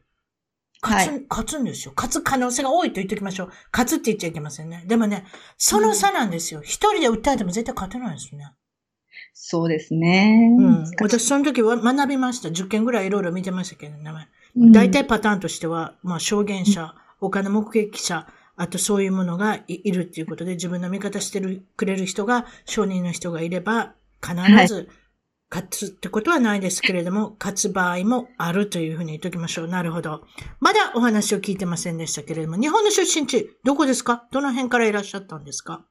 [0.82, 1.94] 勝つ、は勝つんですよ。
[1.96, 3.52] 勝つ可能性が多いと言っておきましょう。
[3.72, 4.84] 勝つって言っちゃいけませんね。
[4.88, 5.26] でもね、
[5.58, 6.62] その差なんですよ。
[6.62, 8.52] 一人で訴えても絶対勝てないですよね。
[9.34, 10.56] そうですね。
[10.58, 10.84] うん。
[11.00, 12.50] 私その時は学びました。
[12.50, 14.12] 10件ぐらいいろいろ見てましたけどね。
[14.56, 24.36] うん大体パターンとしては、まあ証言者、他の目撃者、あとそういうものがいいるっていうことで自分の味方してるくれる人が、証人の人がいれば、必
[24.68, 24.90] ず
[25.50, 29.68] 勝つってことはないですけれども、 勝つ場合もあるというふうに言っておきましょう。
[29.68, 30.26] なるほど。
[30.60, 34.28] まだお話を聞いてませんでしたけれども、日本の出身地、どこですか？
[34.32, 35.86] どの辺からいらっしゃったんですか？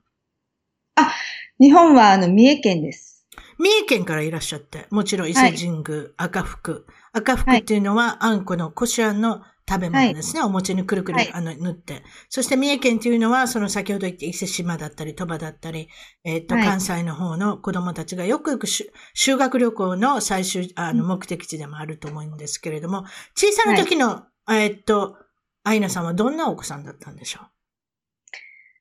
[1.59, 3.27] 日本はあの三重県です。
[3.59, 6.87] 三重県からいらっしゃって、もちろん伊勢神宮、赤福。
[7.13, 10.43] 赤福っていうのは、あんこのこしあんの食べ物ですね。
[10.43, 12.03] お餅にくるくる、はいあの塗って。
[12.29, 15.89] そして三重県っていうのは、その先ほど言った伊勢島だったり、鳥羽だったり、
[16.25, 25.17] えっ、と、はい関西の方の子供たちがよく行くし修学旅行の最終、あの、目的地でもあると思うんですけれども、小さな時の、えっと、
[25.65, 27.41] アイナさんはどんなお子さんだったんでしょ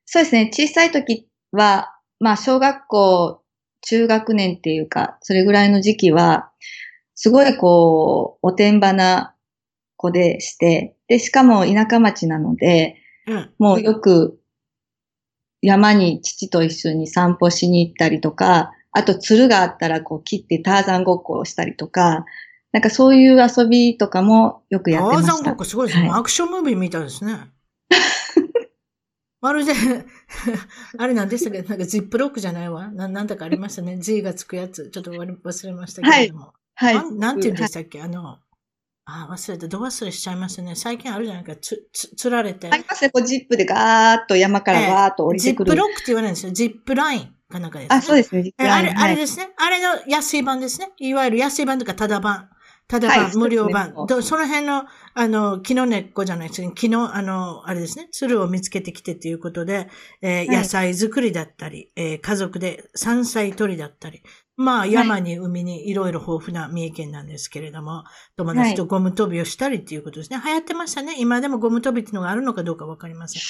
[0.05, 0.51] そうですね。
[0.53, 3.41] 小さい時は、まあ、小学校、
[3.81, 6.51] 中学年っていうか、それぐらいの時期は、
[7.15, 9.34] すごいこう、おてんばな
[10.05, 13.49] 子でして、で、しかも田舎町なので、ううん。
[13.57, 14.39] もうよく
[15.61, 22.25] 山に父と一緒に散歩しに行ったりとか、あと鶴があったらこう切ってターザンごっこをしたりとか、
[22.71, 25.55] なんかそういう遊びとかもよくやってましたターザンごっ。
[25.57, 26.09] こすごいですね。
[26.09, 27.49] はいアクションムービーみたいですね。
[29.41, 29.73] まるで、
[30.97, 31.61] あれなんでしたっけ？
[31.61, 32.89] なんかジップロックじゃないわ。
[32.91, 33.97] ななんだかありましたね。
[33.99, 34.89] G がつくやつ。
[34.89, 36.53] ちょっと忘れましたけれども。
[36.75, 36.95] はい。
[36.95, 38.39] なんなんて言うんではいしたっけ、あの、
[39.05, 39.67] あ、忘れた。
[39.67, 40.75] ど忘れしちゃいましたね。
[40.75, 41.55] 最近あるじゃないか。
[41.55, 42.69] つ、つ、つられて。
[42.69, 43.11] ありますね。
[43.11, 45.71] こうジップでガーッと山からわーっと降りジッてくる。
[45.71, 46.51] プロックって言わないんですよ。
[46.51, 47.95] ジップラインかなんかです、ね。
[47.95, 48.41] あ、そうですね。
[48.43, 49.49] ジップえあれ、あれですね。
[49.57, 50.89] あれの安い版ですね。
[50.97, 52.49] いわゆる安い版とかただ版。
[52.87, 54.83] ただ版、はい無料そうですねその辺の、
[55.15, 56.71] あの、木の根っこじゃないですね。
[56.75, 58.07] 木の、あの、あれですね。
[58.11, 59.87] 鶴を見つけてきてっていうことで、
[60.21, 64.21] えーはい野菜作りだったり、えー家族で山菜採りだったり、
[64.57, 68.05] まあ、山に海にいろいろ豊富な三重県なんですけれども、
[68.37, 70.41] 友達とゴム跳びをしたりっていうことですね。
[70.43, 71.15] 流行ってましたね。
[71.19, 73.41] 今でもゴム跳びっていうのがあるのかどうかわかりません。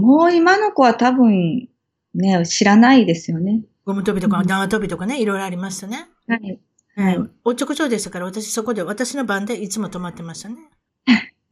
[0.00, 1.68] もう今の子は多分、
[2.14, 3.62] ね、知らないですよね。
[3.84, 6.08] ゴム跳びとかうん縄跳びとかね、いろいろありましたね。
[6.26, 6.58] はい。
[6.96, 7.18] はい。
[7.44, 10.56] おっちょこちょいでしたから、私そこで、私の番でいつも泊まってましたね。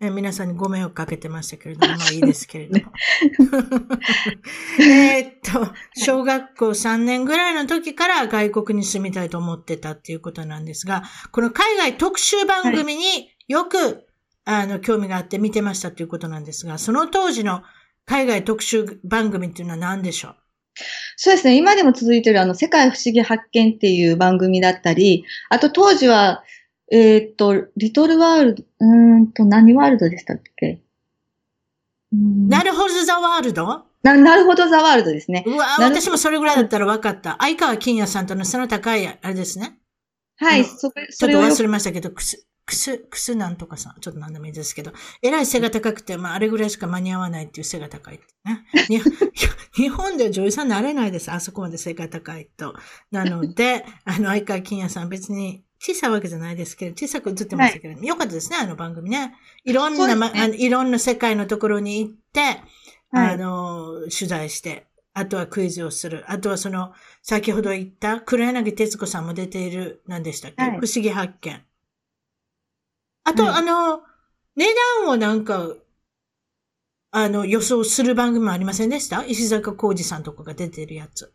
[0.05, 2.93] え皆さんにご迷惑かけてましたけれども、まあいいですけれども。
[4.81, 14.07] えーっと、小学校3年ぐらいの時から外国に住みたいと思ってたっていうことなんですが、この海外特集番組によく、
[14.45, 17.63] あの、興味があって見てましたということなんですが、その当時の
[18.05, 20.35] 海外特集番組っていうのは何でしょう？
[21.17, 21.57] そうですね。
[21.57, 26.43] 今でも続いているあの、世界不思議発見っていう番組だったり、あと当時は、
[26.95, 30.83] えーっと、リトルワールド、うーんと、何ワールドでしたっけ？
[32.13, 33.67] なるほど、ザワールド？
[34.03, 35.43] ななるほど、ザワールドですね。
[35.47, 37.37] うわ私もそれぐらいだったら分かった。
[37.41, 39.79] 相川金也さんとのその高い、あれですね。
[40.37, 44.01] はい、あのそこ、ちょっと忘れましたけど、くす、くす、くすなんとかさん。
[44.01, 44.93] ちょっと何でもいいですけど。
[45.23, 48.67] えらい背が高くて、まあ、あれぐらいしか間に合わないっていう背が高いってね。
[48.91, 49.01] に
[49.75, 51.31] 日本では女優さんになれないです。
[51.33, 52.75] あそこまで背が高いと。
[53.11, 59.35] なので、あの、相川金也さん別に小さいわけじゃないですけど、小さく映ってましたけれども、よかったですね、あの番組ね。
[59.65, 62.41] いろんな、そうですねまあのいろんな世界のところに行って、
[63.11, 66.25] はいあの、取材して、あとはクイズをする。
[66.29, 71.61] あとはその、先ほど言った黒柳徹子さんも出ている、何でしたっけ、はい不思議発見。
[73.25, 74.03] あと、はいあの、
[74.55, 74.67] 値
[75.03, 75.75] 段をなんか、
[77.11, 79.25] あの、予想する番組もありませんでした？
[79.27, 81.33] 石坂浩二さんとかが出てるやつ。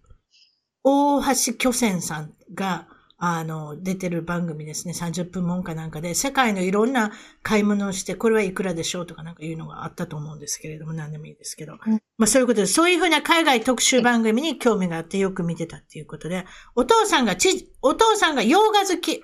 [0.84, 2.88] 大橋巨泉さんが、
[3.20, 4.94] あの、出てる番組ですね。
[4.94, 11.74] 30分もんかなんかで、世界のいろんな買い物をして、これはいくらでしょうとかなんかいうのがあったと思うんですけれども、何でもいいですけど。
[11.74, 11.80] ん
[12.18, 19.24] まあそういうことで、そういうふうな海外特集番組に興味があってよく見てたっていうことで、お父さんがち、お父さんが洋画好き。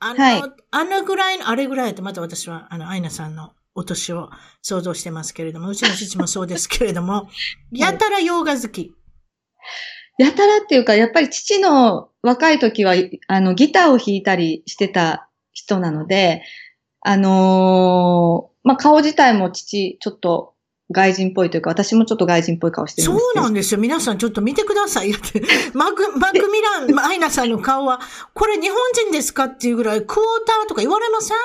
[0.00, 4.30] あの、はいあのぐらいの、あれぐらいってまた私は、あの、アイナさんのお年を
[4.62, 7.28] 想像してますけれども、うちの父もそうですけれども、
[7.70, 8.94] やたら洋画好き。
[10.24, 12.94] やたらっていうか、やっぱり父の若い時は、
[13.26, 16.42] あの、ギターを弾いたりしてた人なので、
[17.00, 20.52] あのーまあ、顔自体も父、ちょっと
[20.90, 23.30] 外人っぽいというか、私もちょっと外人っぽい顔してるんそ。
[23.34, 23.80] うなんですよ。
[23.80, 25.12] 皆さんちょっと見てください。
[25.72, 28.00] マク、マクミラン、アイナさんの顔は、
[28.34, 31.36] これ日本人ですかっていうぐらい、クォーターとか言われません？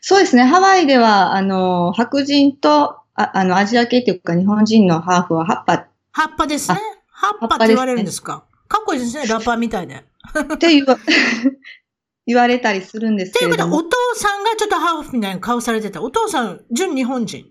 [0.00, 0.42] そうですね。
[0.42, 6.80] ハワイでは、あの、白人と、ああの、アジア系っていうか、日本人のハーフは葉っぱ葉っぱですね。
[7.20, 9.94] 葉っぱって言われるんですかかっこいいですね、ラッパーみたいで。
[10.54, 10.96] って言わ
[12.26, 13.74] 言われたりするんですっていうことは。
[13.74, 16.00] お父さんがちょっとハーフみたいな顔されてた？
[16.02, 17.44] お父さん、純日本人。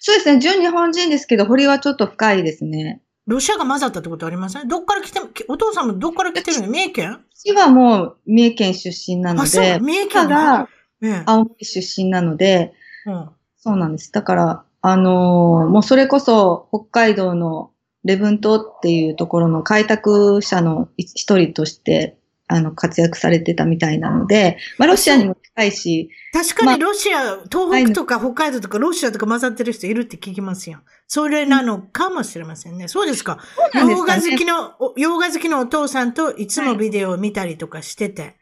[0.00, 0.38] そうですね。
[0.40, 3.00] 純日本人ですけど、彫りはちょっと深いですね。
[3.26, 4.68] ロシアが混ざったってことありません？
[4.68, 6.68] どっから来て、お父さんもどっから来てるの？
[6.68, 7.24] 三重県？
[7.34, 10.68] 父はもう三重県出身なのあ、そう、で、三重県母が
[11.02, 12.74] ええ青森出身なので、
[13.06, 13.30] うん。
[13.56, 14.12] そうなんです。
[14.12, 17.70] だから、あのーもうそれこそ北海道の
[18.04, 30.80] 礼文島っていうところの開拓者の一人として、あの、活躍されてたみたいなので、まあ、ロシアにも近いし、確かまあにロシア、東北とか北海道とかロシアとか混ざってる人いるって聞きますよ。
[31.08, 32.88] それなのかもしれませんね。
[32.88, 33.38] そうですか。
[33.72, 38.34] なんです洋かね画好きの、お洋画好きのお父さんといつもビデオを見たりとかしてて、はい。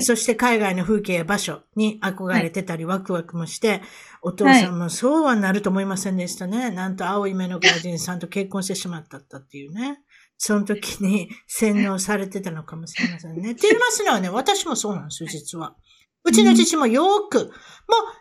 [0.00, 3.80] そして海外の風景や場所に憧れてたり、ワクワクもして、
[4.22, 6.70] お父さんもそうはなると思いませんでしたね。
[6.70, 10.00] なんと青い目の外人さんと結婚してしまったっていうね。
[10.36, 13.52] その時に洗脳されてたのかもしれませんね。
[13.52, 15.76] って言いますのはね、私もそうなんですよ、実は。
[16.24, 17.48] うちの父もよく、もう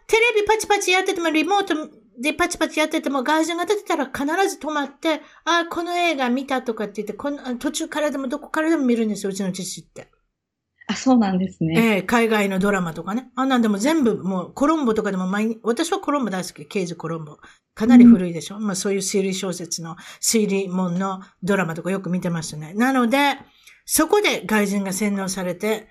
[0.07, 1.73] テレビパチパチやってても、リモート
[2.19, 10.09] でパチパチやってても、外人が出てたら必ず止まって、あ、この映画見たとかって言って、この途中からでもどこからでも見るんですよ、うちの父って。
[10.87, 11.95] あ、そうなんですね。
[11.95, 13.29] ええ海外のドラマとかね。
[13.35, 17.37] あんなんでも全部もうコロンボとかでも毎日、私はコロンボ大好き、刑事コロンボ。
[17.75, 22.73] かなり古いでしょ、まあそういう推理小説の推理門のドラマとかよく見てましたね。
[22.73, 23.37] なので、
[23.85, 25.87] そこで外人が洗脳されて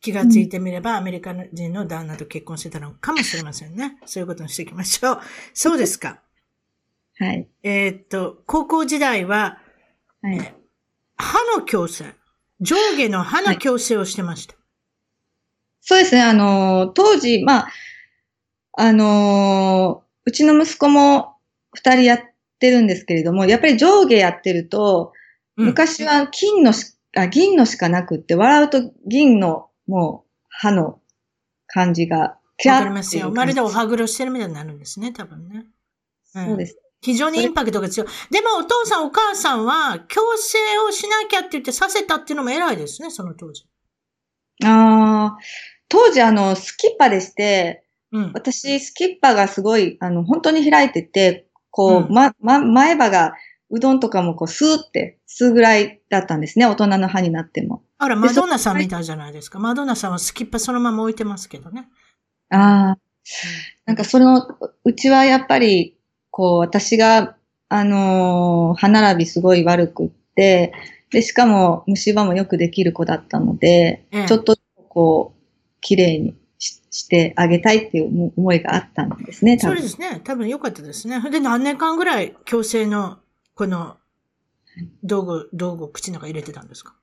[0.00, 3.98] 気がついてみればアメリカ人の旦那と結婚してたのかもしれませんね。
[4.06, 5.20] そういうことにしていきましょう。
[5.54, 6.22] そうですか。
[7.18, 7.48] はい。
[7.62, 9.58] えーっと、高校時代は
[10.22, 10.54] はい。
[11.16, 12.14] 歯の矯正。
[12.60, 14.54] 上下の歯の矯正をしてました。
[15.80, 17.68] そうですね、あのー当時、まあ、
[18.72, 21.36] あのーうちの息子も
[21.72, 22.20] 二人やっ
[22.58, 25.12] てるんですけれども、やっぱり上下やってると、
[25.56, 31.00] うん昔は金のし、あ、銀のしかなくって、笑うと銀のもう歯の
[31.66, 33.30] 感じが、キャわーかりますよ。
[33.30, 35.58] まるでお歯黒してるみたいになるんですね、多分ね。
[35.60, 35.66] ん
[36.46, 36.78] そうです。
[37.02, 38.08] 非常にインパクトが強い。
[38.30, 43.64] でもお父さんお母さんは強制をしなきゃって言ってさせたっていうのも偉いですね、その当時。
[44.64, 45.38] ああ、
[45.88, 48.32] 当時あの、スキッパでして、うん。
[48.34, 53.34] 私、スキッパがすごい、あの、本当に開いてて、こう、うんま、ま、前歯が、
[53.70, 57.82] うどんとかもこう、スーって、吸うぐらいだったんですね、大人の歯になっても。
[57.98, 59.58] あら、でマドンナさんみたいじゃないですか。
[59.58, 61.88] マドンナさんはスキッパそのまま置いてますけどね。
[62.50, 62.98] ああ、
[63.86, 64.46] なんかその、
[64.84, 65.95] うちはやっぱり、
[66.36, 67.34] こう、私が、
[67.70, 70.74] あのー歯並びすごい悪くって、
[71.10, 74.58] で、しかも虫歯もよくできる子だったので、ええちょっと、
[74.90, 75.40] こう、
[75.80, 79.82] 綺麗にししてあげたいっていう思いがあったんですね、多そう分。
[79.82, 80.20] ですね。
[80.24, 81.22] 多分良かったですね。
[81.30, 83.16] で、何年間ぐらい強制の、
[83.54, 83.96] この、
[85.02, 86.94] 道具、道具を口の中に入れてたんですか？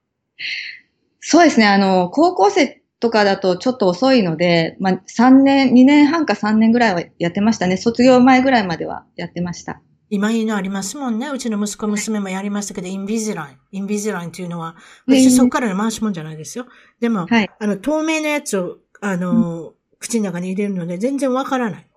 [1.21, 7.75] そうですね、あの、高校生とかだとちょっと遅いので、まあ、3年、2年半か3年ぐらいはやってましたね。
[7.75, 9.81] 卒業前ぐらいまではやってました。
[10.09, 11.27] 今いいのありますもんね。
[11.27, 13.57] うちの息子、娘もやりましたけど、インビジライン。
[13.71, 14.77] インビジラインっていうのは、
[15.09, 16.65] ええ私そこからの回しもんじゃないですよ。
[17.01, 17.49] でも、はい。
[17.59, 21.87] あの、透明なやつを、あの、口の中に入れるので全然わからない。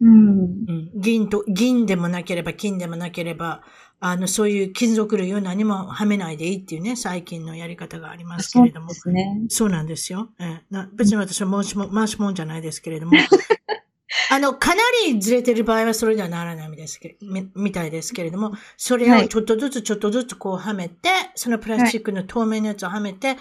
[0.00, 0.08] うん。
[0.08, 0.90] うん。
[0.96, 3.62] 銀と、銀でもなければ金でもなければ、
[4.04, 8.94] あの、そういう金属類を何もはめないでいいっていうね、最近のやり方がありますけそうれどもで。
[8.94, 9.42] すね。
[9.48, 10.30] そうなんですよ。
[10.40, 13.12] ええな別に私は回しもん、回しもんじゃないですけれども。
[14.28, 23.38] あの、かなりずれてる場合はそれではならないみたいですけみみたいですけれども、それをちょっとずつちょっとずつこうはめて、そのプラスチックの透明のやつをはめて、はい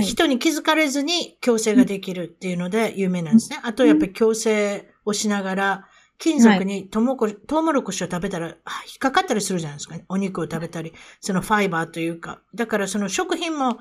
[0.00, 3.58] 人に気づかれずに矯正ができるっていうので有名なんですね。
[3.62, 5.88] あとやっぱり矯正をしながら、
[6.22, 8.50] 金属にトウモコトウモロコシを食べたら、あ
[8.86, 12.42] 引っかかったりするじゃないですか、お肉を食べたり、そのファイバーというか。
[12.54, 13.78] だからその食品も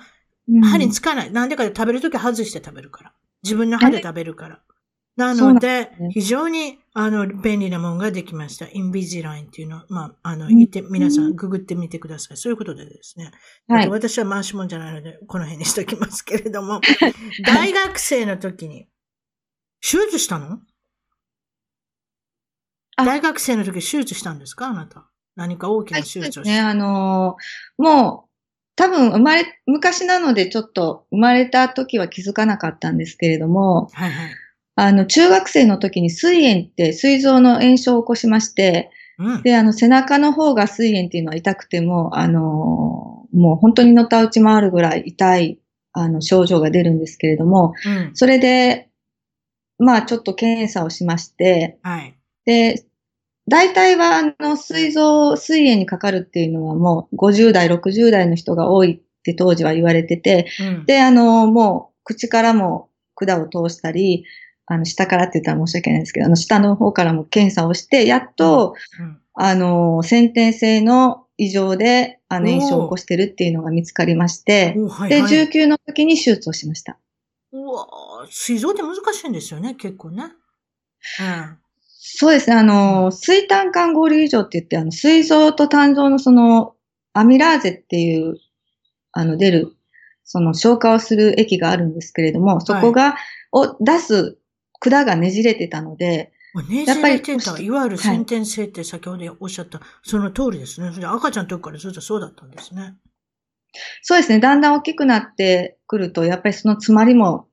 [0.49, 1.31] うん歯につかない。
[1.31, 3.13] なんでかで食べるとき外して食べるから。
[3.43, 4.59] 自分の歯で食べるから。
[5.17, 8.67] なので非常に、あの、便利なものができました。
[8.69, 9.83] インビジラインっていうの。
[9.89, 12.37] まあ、あの、うん言って、皆さん、ググってみてください。
[12.37, 13.31] そういうことでですね。
[13.67, 16.81] はいえっと私は回しもんじゃないので、この辺にしときますけれども。
[17.45, 18.87] 大学生の時に、
[19.79, 20.53] 手術したの？
[20.55, 20.59] あ
[23.05, 24.67] 大学生の時手術したんですか？
[24.67, 25.05] あなた。
[25.35, 26.21] 何か大きなはい、手。
[26.21, 26.69] 術をした。
[26.69, 28.29] あのーもう、
[28.75, 34.29] 多分生まれ、昔なのでちょっと生まれた時は気づかなかったんですけれども、はいはい。
[34.75, 39.41] あの、中学生の時に膵炎って膵臓の炎症を起こしまして、うん。
[39.43, 45.57] で、あの、背中の方が膵炎っていうのは痛くても、あのーもう本当にのたうち回るぐらい痛い、
[45.93, 48.11] あの、症状が出るんですけれども、うん。
[48.13, 48.89] それで、
[49.77, 52.13] まあちょっと検査をしまして、はい。
[52.43, 52.83] で、
[53.51, 60.85] 大体は、あの、膵臓、膵炎にかかるっていうのはもう50代、60代の人が多いって当時は言われてて、うん。
[60.85, 64.25] で、あの、もう口からも管を通したり、
[64.65, 76.99] あの、下からって言ったら申し訳ないんですけど、あの、下の方からも検査をして、やっと、うんあの、先天性の異常で、あの、炎症を起こしてるっていうのが見つかりまして、おはいで、はい、19の時に手術をしました。
[77.53, 80.23] うわー膵臓って難しいんですよね、結構ね。
[80.23, 81.57] うん。
[82.03, 86.73] そうですね、あの、水炭管合流異常って言って、あの、膵臓と胆臓のその、
[87.13, 88.37] アミラーゼっていう、
[89.11, 89.75] あの、出る、
[90.23, 93.17] その消化をする液があるんですけれども、そこが、
[93.51, 94.39] を出す
[94.79, 96.31] 管がねじれてたので、
[96.67, 100.89] ねじやっぱりれてた、いわゆる先天性って先ほどおっしゃった、その通りですね。
[100.89, 102.95] それで赤ちゃんの時からずっとそうだったんですね。
[104.01, 107.47] そうですね、だんだん大きくなってくると、やっぱりその詰まりも、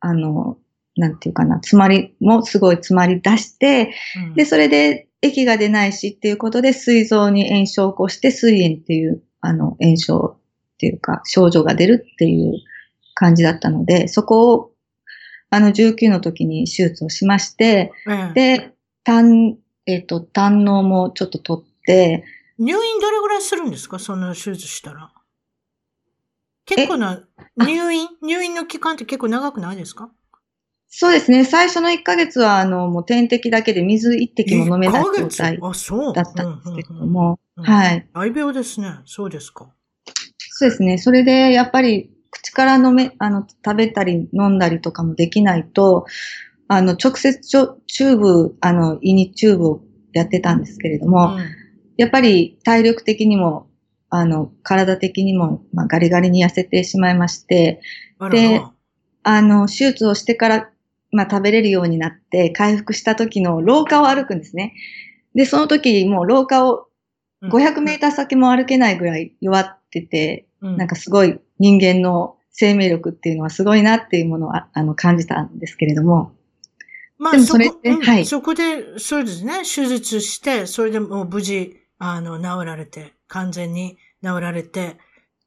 [0.00, 0.58] あの、
[0.96, 3.92] なんていうかな、詰まりもすごい詰まり出して、
[4.28, 12.54] うん、で、それで液が出ないしっていうことで、膵臓に炎症を起こして、膵炎っていう、あの、炎症っていうか、症状が出るっていう
[13.14, 14.70] 感じだったので、そこを、
[15.50, 18.70] あの、19の時に手術をしまして、ええで、
[19.04, 22.24] 胆、えっ、と、胆のもちょっと取って、
[22.58, 23.98] 入院どれぐらいするんですか？
[23.98, 25.12] その手術したら。
[26.66, 27.22] 結構な、
[27.56, 28.08] 入院？
[28.22, 30.10] 入院の期間って結構長くないですか？
[30.96, 35.58] そうですね、最初の1ヶ月は、あの、もう点滴だけで水1滴も飲めない1ヶ状月態。
[36.14, 38.08] だったんですけれどうんうんも、うんはい。
[38.14, 38.94] 大病ですね。
[39.04, 39.72] そうですか。
[40.50, 40.98] そうですね。
[40.98, 46.06] それで、やっぱり、口から飲め、あの、食べたり飲んだりとかもできないと、
[46.68, 49.80] あの、直接ちょチューブ、あの、胃にチューブを
[50.12, 51.44] やってたんですけれども、うん
[51.96, 53.68] やっぱり体力的にも、
[54.10, 57.80] あの、体的にも、まあ、ガリガリに痩せてしまいまして、
[58.32, 58.72] でら
[59.22, 60.70] あの、手術をしてから、
[61.14, 64.74] まあ、食べれるようになって、回復した時の廊下を歩くんですね。
[65.34, 66.88] で、その時、もう廊下を
[67.42, 76.32] 500メーター先も歩けないぐらい弱ってて、うんなんかすごい人間の生命力っていうのはすごいなっていうものをああの感じたんですけれども。
[77.18, 84.96] まあ、でもそれってこうんはいそこで、そうですね、手術して、それでもう無事、あの、治られて、完全に治られて、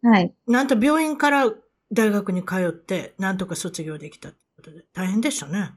[0.03, 0.33] はい。
[0.47, 1.51] なんと病院から
[1.91, 4.31] 大学に通って、なんとか卒業できた
[4.93, 5.71] 大変でしたね。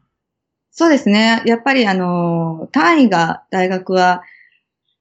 [0.70, 1.42] そうですね。
[1.46, 4.22] やっぱりあの、単位が大学は、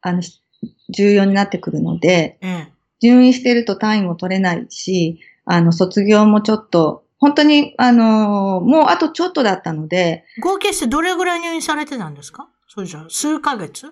[0.01, 0.41] あの、し
[0.89, 2.71] 重要になってくるので、ええ。
[3.01, 12.49] 入院してると単位も取れないし、あの、卒業もちょっと、本当に、あの、もうあとちょっとだったので、合計してどれぐらい入院されてたんですか？
[12.67, 13.88] そうじゃ、数ヶ月？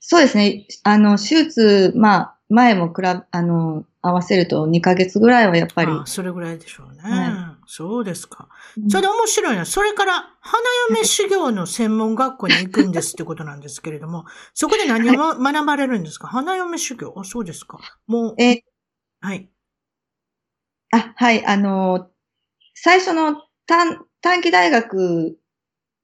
[0.00, 0.66] そうですね。
[0.84, 5.92] あの、手術、まあ、前も比べ、あの、合わせると2ヶ月ぐらいはやっぱり。
[5.92, 7.00] あそれぐらいでしょうね。
[7.02, 8.48] はそうですか。
[8.76, 8.90] うん。
[8.90, 9.64] それで面白いな。
[9.64, 16.26] それから、花嫁修行の専門学校に行くんですってことなんですけれども、 そこで何をま学ばれるんですか？
[16.28, 17.14] 花嫁修行？
[17.16, 17.78] あ、そうですか。
[18.06, 18.62] もう、え
[19.20, 19.48] はい。
[20.90, 22.08] あ、はい、あの、
[22.74, 23.36] 最初の
[23.66, 25.36] 短短期大学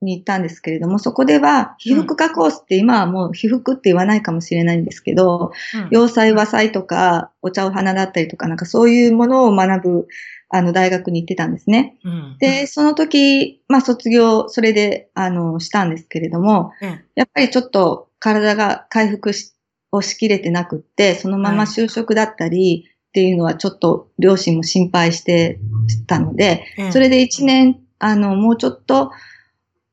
[0.00, 5.88] に行ったんですけれども、そこでは、被服科コースって今はもう被服って言わないかもしれないんですけど、うん。
[5.90, 10.06] 洋裁和裁とか、お茶お花だったりとか、なんかそういうものを学ぶ、
[10.50, 11.96] あの、大学に行ってたんですね。
[12.04, 19.54] うんで、その時、まあ卒業、それで、あの、したんですけれども、ええやっぱりちょっと体が回復し
[19.90, 25.58] をしきれてなくって、そのまま就職だったりっていうのはちょっと両親も心配して
[26.06, 29.12] たので、ええそれで一年、あの、もうちょっと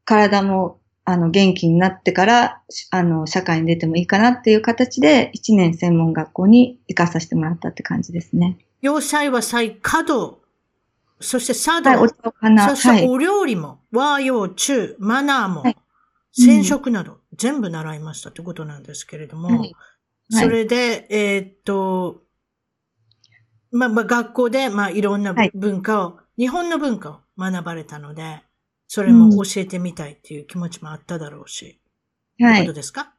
[0.03, 8.58] 体も、あの、元気になってから、しあの、社会に出てもいいかなっていう形で、一年専門学校に行かさせてもらったって感じですね。
[8.82, 10.39] 洋裁和裁、華道、
[11.20, 13.01] そして茶道、はい、おそしはい。
[13.01, 15.78] てお料理も、和洋中、マナーも、はい。
[16.34, 19.72] 染色など、全部習いましたということなんですけれども、
[20.30, 22.24] それで、えーっと、
[23.72, 25.51] まあ、まあ、学校で、まあ、いろんなはい。
[25.53, 28.41] 文化を、日本の文化を学ばれたので、
[28.88, 31.80] それも教えてみたいっていう気持ちもあっただろうし、
[32.39, 32.55] はい。
[32.57, 32.74] ということ。
[32.74, 33.13] ですか？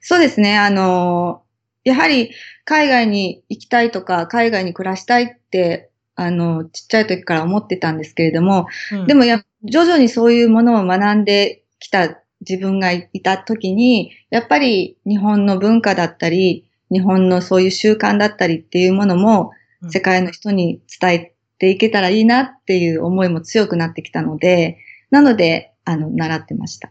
[0.00, 0.58] そうですね。
[0.58, 1.44] あの、
[1.84, 2.32] やはり
[2.64, 5.90] 海外に行きたいとか、海外に暮らしたいって、
[6.20, 19.52] あの、ちっちゃい時から思ってたんですけれども、うんでもや、徐々にそういうものを学んできた自分がいた時に、やっぱり日本の文化だったり、日本のそういう習慣だったりっていうものも
[19.82, 24.78] うん世界の人に伝えていけたらいいなっていう思いも強くなってきたので、
[25.10, 26.90] なので、あの、習ってました。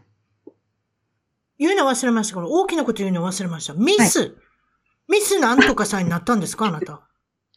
[1.58, 2.34] 言うの忘れました。
[2.34, 3.74] これ大きなこと言うの忘れました。
[3.74, 4.36] ミス、
[5.06, 7.02] ミスなんとかさんになったんですかあなた。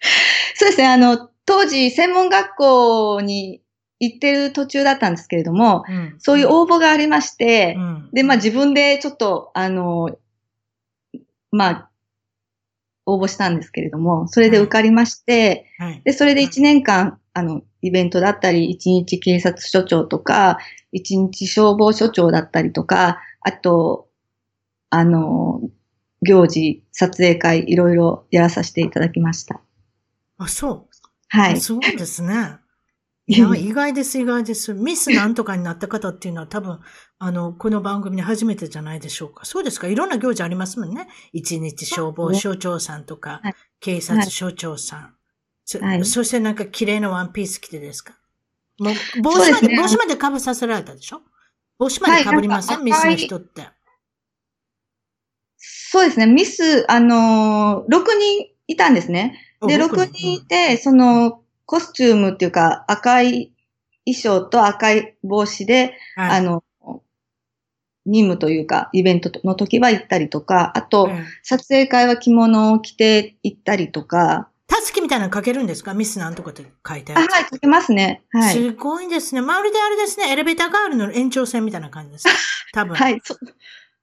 [0.55, 0.87] そうですね。
[0.87, 3.61] あの、当時、専門学校に
[3.99, 10.09] 行ってる途中だったんですけれども、うんそういう応募がありまして、うんで、まあ自分でちょっと、あの、
[11.51, 11.91] まあ、
[13.05, 16.01] 応募したんですけれども、それで受かりまして、はい。
[16.03, 20.59] で、それで1年間、あの、イベントだったり、1日警察署長とか、
[20.93, 24.07] 1日消防署長だったりとか、あと、
[24.89, 25.61] あの、
[26.21, 29.61] 行事、撮影会、いろいろやらさせていただきました。
[30.37, 30.90] あ、そう。
[31.33, 31.61] はい。
[31.61, 32.57] そうですね。
[33.27, 34.73] いや、意外です、意外です。
[34.73, 36.79] ミスなんとかになった方っていうのは多分、
[37.19, 39.45] あの、この番組で初めてじゃないでしょうか。
[39.45, 39.87] そうですか？
[39.87, 41.07] いろんな行事ありますもんね。
[41.31, 45.15] 一日消防署長さんとか、はい警察署長さん。
[45.65, 48.15] そはいそしてなんか綺麗なワンピース着てですか？
[48.79, 51.21] もう、帽子まで、ですね帽子まで被させられたでしょ？
[51.79, 53.69] 帽子まで被りません、はいミスの人って。
[55.57, 56.25] そうですね。
[56.25, 59.39] ミス、あのー、6人いたんですね。
[59.67, 63.53] で、お僕6人いて、その、コスチュームっていうか、赤い
[64.05, 66.63] 衣装と赤い帽子で、はいあの、
[68.05, 75.93] 任務というか、イベントの時は行ったりとか、あと、ええ撮影会は着物を着て行ったりとか、たすきみたいなの書けるんですか？
[75.93, 77.27] ミスなんとかって書いてああ、る。
[77.29, 78.23] はい、書けますね。
[78.31, 78.53] はい。
[78.53, 79.41] すごいですね。
[79.41, 82.27] まるであれですね、エレベーターガールの延長線みたいな感じです。
[82.73, 82.95] 多分。
[82.97, 83.37] はい、そ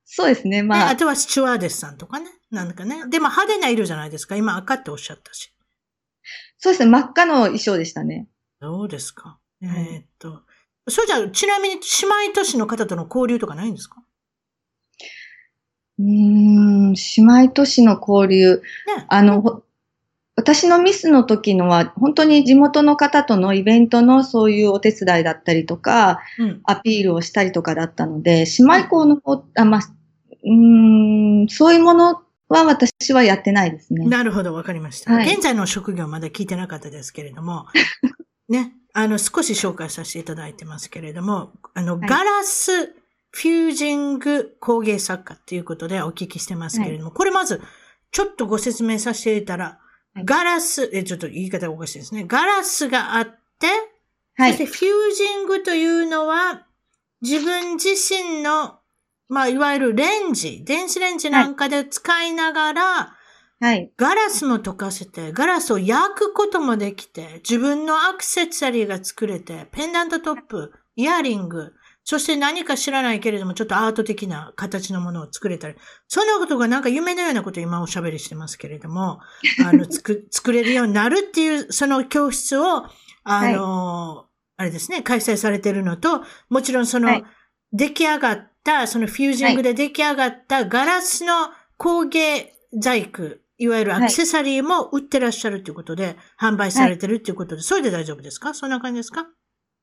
[0.04, 0.58] そうですね。
[0.58, 2.26] ねまあ、あとはスチュワーデスさんとかね。
[2.50, 3.06] なんかね。
[3.08, 4.36] でも派手な色じゃないですか。
[4.36, 5.52] 今赤っておっしゃったし。
[6.58, 6.90] そうですね。
[6.90, 8.26] 真っ赤の衣装でしたね。
[8.60, 10.42] どうですか、んえーっと。
[10.88, 11.80] それじゃあ、ちなみに姉
[12.26, 14.02] 妹都市の方との交流とかないんですか？
[15.98, 18.56] うーん、姉妹都市の交流。
[18.56, 18.62] ね。
[19.08, 19.62] あの、ほ
[20.36, 26.60] 私のミスの時のは、本当に地元の方とのイベントのそういうお手伝いだったりとか、うん。
[26.64, 29.80] アピールをしたりとかだったので、姉妹校の方、あ、まあ、
[30.44, 34.06] うーん、そういうものは私はやってないですね。
[34.06, 35.12] なるほど、わかりました。
[35.12, 37.66] はい現在の職業まだ聞いてなかったですけれども、
[38.48, 38.74] ね。
[38.94, 42.94] あの、少し紹介させていただいてますけれども、あの、はいガラス
[43.30, 47.60] フュージング工芸作家っていうことでお聞きしてますけれども、これまず、
[48.10, 52.24] ちょっとご説明させていたら、はいガラス、え、ちょっと言い方がおかしいですね。
[52.26, 53.68] ガラスがあって、
[54.36, 54.52] はい。
[54.52, 56.66] そしてフュージングというのは、
[57.20, 58.80] 自分自身の、
[59.28, 63.14] まあ、いわゆるレンジ、電子レンジなんかで使いながら、
[63.60, 63.90] はい。
[63.96, 71.72] ガラスも溶かせて、ガラスを焼くこともできて、自分のアクセサリーが作れて、ペンダントトップ、イヤリング、
[72.04, 75.74] そして何か知らないけれども、ちょっとアート的な形のものを作れたり、
[76.06, 79.20] そんなことがなんか夢のようなことを今おしゃべりしてますけれども、
[79.66, 82.86] あの、つく、作れるようになるっていう、その教室を、
[83.24, 84.26] あの、
[84.56, 87.24] あれですね、開催されているのと、もちろんその、はい
[87.72, 88.47] 出来上がった、
[88.86, 98.52] そのフュージングで出来上がったガラスの工芸細工、いわゆるアクセサリーも売ってらっしゃるということで、販売されてるっていうことで、それで大丈夫ですか？
[98.54, 99.26] そんな感じですか？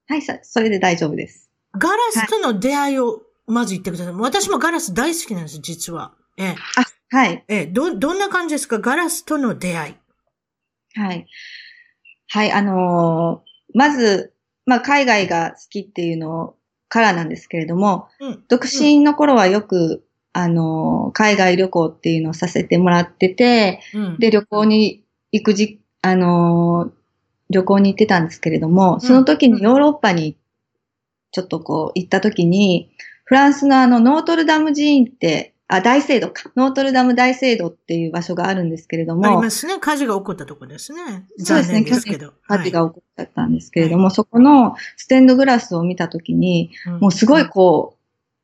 [0.07, 1.49] はい、さそれで大丈夫です。
[1.77, 4.13] ガラスとの出会いをまず言ってください。
[4.13, 6.13] 私もガラス大好きなんです、実は。
[6.37, 6.55] ええ、
[7.11, 7.43] あ、はい。
[7.47, 8.79] ええ、ど、どんな感じですか？
[8.79, 9.95] ガラスとの出会い。
[10.99, 11.27] はい。
[12.27, 14.33] はい、あのーまず、
[14.65, 16.54] まあ、海外が好きっていうの
[16.89, 18.43] からなんですけれども、うん。
[18.47, 24.17] 独身の頃はよく、あのー海外旅行っていうのをさせてもらってて、うん。
[24.19, 26.91] で、旅行に行くじ、あのー
[27.51, 30.35] 旅行に行ってたんですけれども、その時にヨーロッパに
[31.31, 32.89] ちょっとこう行った時に、
[33.25, 36.51] フランスのあのノートルダム寺院って、あ、大聖堂か。
[36.55, 39.79] ノートルダム大聖堂っていう場所があるんですけれどありも、ますね。
[39.79, 41.25] 火事が起こったとこですね。
[41.39, 42.33] そうですね残念ですけど。
[42.47, 47.97] 火事がは起こっちゃったんですけれども、そこのステンドグラスを見たときに、いうんもうすごいこ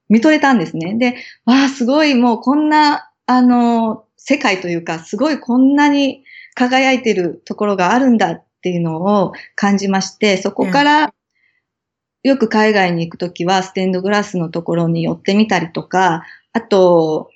[0.10, 0.96] う、見とれたんですね。
[0.96, 1.16] で、
[1.46, 6.24] わあ、すごいもうこんな、あの、世界というか、すごいこんなに
[6.56, 11.14] 輝いてるところがあるんだっていうのを感じまして、そこから、
[12.24, 17.30] よく海外に行くときは、ステンドグラスのところに寄ってみたりとか、あと、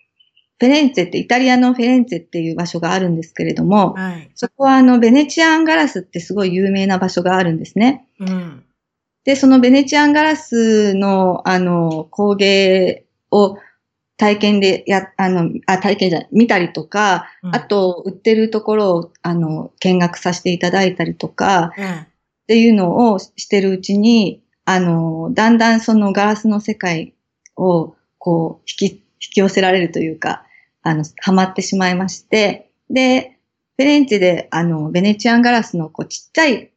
[0.59, 4.32] フェレンツェって、イタリアのフェレンツェっていう場所があるんですけれども、はい。
[4.36, 8.07] そこはあの、ベネチアンガラスってすごい有名な場所があるんですね。
[8.20, 8.63] うん。
[9.26, 13.57] で、そのベネチアンガラスの、あの、工芸を
[14.18, 21.86] 体験でや、あの、あ、体験じゃない、見たりとか、うんあ、と、売ってるところを、あの、見学させていただいたりとか、ええ。
[21.86, 27.13] っていうのをしてるうちに、あの、だんだんそのガラスの世界
[27.55, 30.46] を、こう、引き、引き寄せられるというか、
[30.82, 33.38] あの、ハマってしまいまして、で、
[33.78, 36.72] フェレンチェで、あの、ベネチアンガラスの、こう、ちっちゃい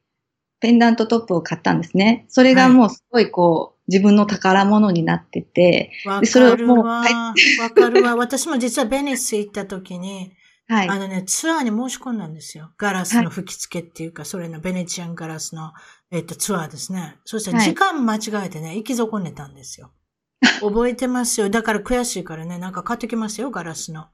[0.60, 2.26] ペンダントトップを買ったんですね。
[2.28, 7.34] それがもうすごいこう、自分の宝物になってて、わでそれをもうかるわ。
[7.60, 8.16] わかるわ。
[8.16, 10.32] 私も実はベニス行った時に、
[10.68, 10.88] はい。
[10.88, 12.70] あのね、ツアーに申し込んだんですよ。
[12.76, 15.72] ガラスの吹き付けっていうか、それのベネチアンガラスの、
[16.10, 17.16] えっと、ツアーですね。
[17.24, 19.92] そしたらはい時間間違えてね、行き損ねたんですよ。
[20.60, 21.50] 覚えてますよ。
[21.50, 24.08] だから悔しいからね、なんか買ってきますよ、ガラスの。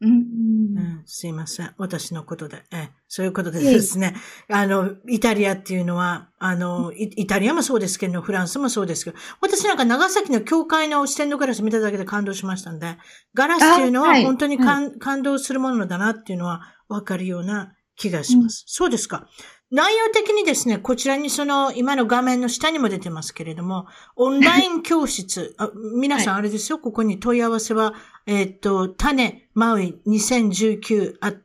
[0.00, 0.10] うん。
[0.10, 1.74] うんすいません。
[1.76, 2.62] 私のことで。
[2.72, 4.14] えそういうことでですね。
[4.48, 12.96] あの、イタリアっていうのは、あの、イタリアもそうですけど、フランスもそうですけど、私なんか長崎の教会のステンドガラス見ただけで感動しましたんで、
[13.34, 18.64] ガラスっていうのは本当に感はい、感動するものだなっていうのはわかるような気がします。
[18.66, 19.28] うん、そうですか。
[19.70, 27.94] 内容的にですね、こちらにその、今の画面の下にも出てますけれども、オンライン 教室、あ皆さんあれですよ、はい、ここに問い合わせは、
[28.26, 31.40] えっ、と、種、マウイ2019 at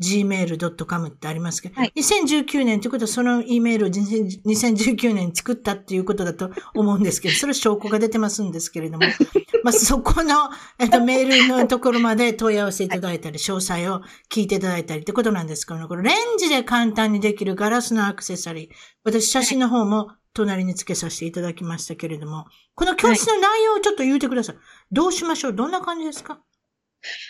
[0.00, 9.04] gmail.com ってありますけど、はい、2019年ということはその E メールを2019年作ったっていうことだと思うんですけど、それ証拠が出てますんですけれども、
[9.64, 18.68] まあそこの、えっと、メールのところまで問い合わせいただいたり、詳細を聞いていただいたりってことなんですけど、これレンジで簡単にできるガラスのアクセサリー、
[19.04, 22.46] 私写真の方も隣に付けさせていただきましたけれども、
[22.76, 24.56] この教室の内容をちょっと言うてください。
[24.92, 25.54] どうしましょう？
[25.54, 26.38] どんな感じですか？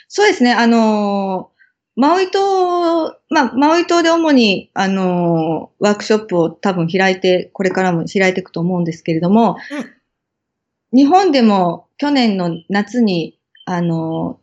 [0.09, 1.57] そうですね、あのー
[1.99, 9.57] マウイ島、まあ、マウイ島で主に、あのー、ワークショップを多分開いて、これからも開いていくと思うんですけれども、
[10.92, 14.38] うん、日本でも去年の夏に、あの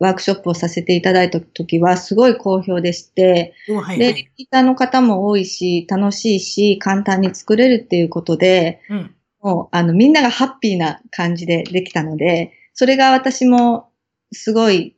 [0.00, 13.88] ー、ワークショップをさせていただいた時はすごい好評でして、はいはい、で、リピーターの方も多いし、楽しいし、簡単に作れるっていうことで、うん、もう、あの、みんながハッピーな感じでできたので、それが私も
[14.30, 14.94] すごい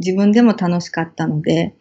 [0.00, 1.76] 自分でも楽しかったので、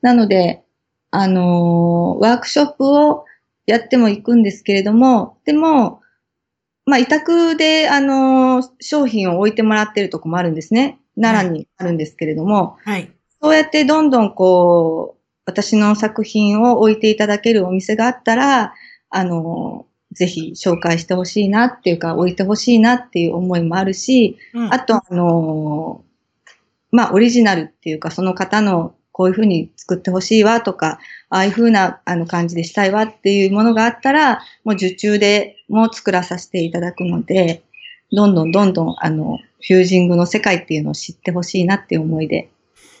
[0.00, 0.62] なので、
[1.10, 3.24] あのー、ワークショップを
[3.66, 6.00] やっても行くんですけれども、でも、
[6.86, 10.98] まあ、委託で、あのー、商品を置いてもらってるとこもあるんですね。
[11.20, 13.10] 奈良にあるんですけれども、はい。
[13.40, 18.74] そうやってどんどんこう、私の作品を置いていただけるお店があったら、
[19.10, 26.04] あのー、ぜひ紹介してほしいなっていうか、置いてほしいなっていう思いもあるし、うん、あと、あの
[26.92, 37.62] まあ、オリジナルっていうか、その方のこういうふうに作ってほしいわとか、ああいうふうなあの感じでしたいわっていうものがあったら、もう受注でも作らさせていただくので、
[38.12, 42.50] どんどんどんどんあの、フュージングの世界っていうのを知ってほしいなっていう思いで。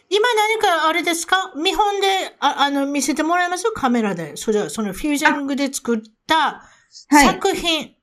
[0.08, 1.52] 今何かあれですか？
[1.56, 2.06] 見本で、
[2.40, 4.36] ああの、見せてもらえますカメラで。
[4.36, 7.78] それは、そのフュージングで作った作品。
[7.78, 7.96] はい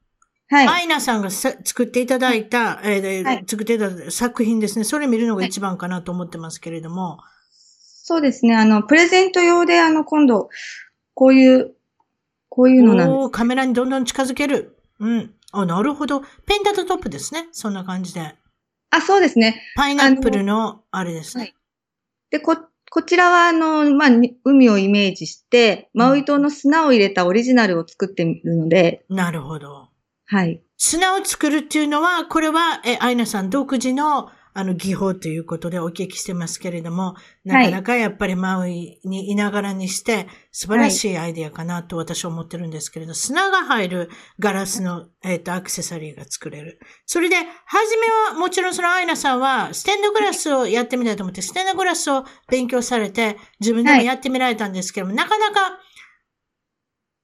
[0.49, 0.67] はい。
[0.67, 4.83] アイナさんが作っていただいた、えーはい、作っていただいた作品ですね。
[4.83, 7.19] それ見るのが一番かなと思ってますけれども。
[7.51, 8.55] そうですね。
[8.55, 10.49] あの、プレゼント用で、あの、今度、
[11.13, 11.75] こういう、
[12.49, 13.11] こういうのなん。
[13.11, 14.75] おカメラにどんどん近づける。
[14.99, 15.33] うん。
[15.51, 16.21] あ、なるほど。
[16.21, 17.47] ペンタトトップですね。
[17.51, 18.35] そんな感じで。
[18.89, 19.61] あ、そうですね。
[19.75, 21.43] パイナップルの、あれですね。
[21.43, 21.55] はい、
[22.31, 22.57] で、こ、
[22.89, 24.09] こちらは、あの、まあ、
[24.43, 29.05] 海をイメージして、マウイ島の砂を入れたオリジナルを作ってみるので。
[29.09, 29.88] なるほど。
[30.29, 30.61] はい。
[30.77, 46.79] 砂を作るっていうのは、これは、え、アイナさん独自の、あの、技法ということでお聞きしてますけれども、なかなかやっぱりマウイにいながらにして、素晴らしいアイディアかなと私は思ってるんですけれど、砂が入るガラスの、えっ、ー、と、アクセサリーが作れる。
[47.07, 55.79] それで、はじめは、もちろんそのアイナさんは、ステンドグラスをやってみたいと思って、ステンドグラスを勉強されて、自分でもやってみられたんですけども、はい、なかなか、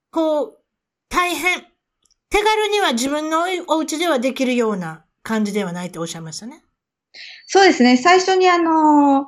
[0.10, 0.58] こう、
[1.10, 1.75] 大変。
[2.36, 6.62] 手軽には自分のお家ではできるような感じではないとおっしゃいましたね。
[7.48, 7.96] そうですね。
[7.96, 9.28] 最初にあの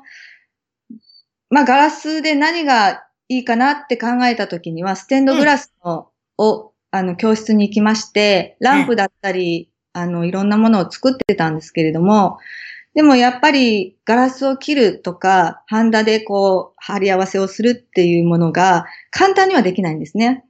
[1.50, 12.40] まあ、ガラスで何がいいかなって考えたときには、ステンドグラスの、うん、を、あの、教室に行きまして、ランプだったり、あの、いろんなものを作ってたんですけれども、
[12.94, 20.44] でもやっぱりガラスを切るとか、ハンダでこう、貼り合わせをするっていうものが簡単にはできないんですね。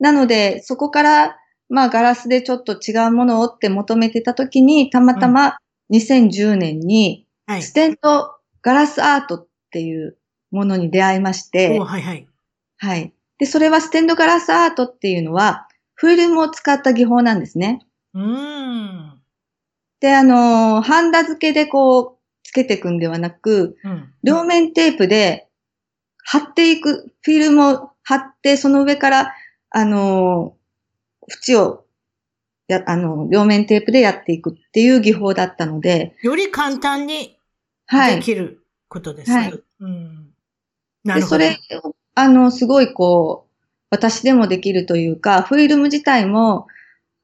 [0.00, 1.36] なので、そこから
[1.68, 5.58] まあガラスでちょっと違うものをって求めてた時に、たまたま
[5.90, 7.26] 2010年に、
[7.60, 10.16] ステントガラスアートっていう
[10.50, 12.28] ものに出会いまして、はいはい。
[12.78, 13.12] はい。
[13.38, 17.86] で、それはステンドガラスアートっていうのは、フィルムを使った技法なんですね。
[18.14, 19.20] うん。
[20.00, 25.48] で、あの、ハンダ付けでこう、つけていくんではなく、うん、両面テープで
[26.24, 29.34] 貼っていく、フィルムを貼って、その上から、
[29.70, 30.56] あの、
[31.28, 31.84] 縁を
[32.68, 36.14] や、あの、両面テープでやっていくっていう技法だったので。
[36.22, 37.38] より簡単に
[37.90, 39.36] できることですね。
[39.36, 39.62] はい。
[39.80, 40.28] うん、
[41.02, 41.26] なるほど。
[41.30, 41.58] それ
[42.14, 43.54] あの、すごいこう、
[43.90, 46.66] 私でもできるというか、フィルム自体も、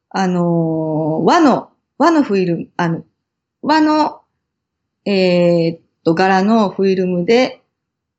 [0.08, 3.04] あの、和の、和のフィルム、あの、
[3.60, 4.22] 和の、
[5.04, 7.60] えー、っと、柄のフィルムで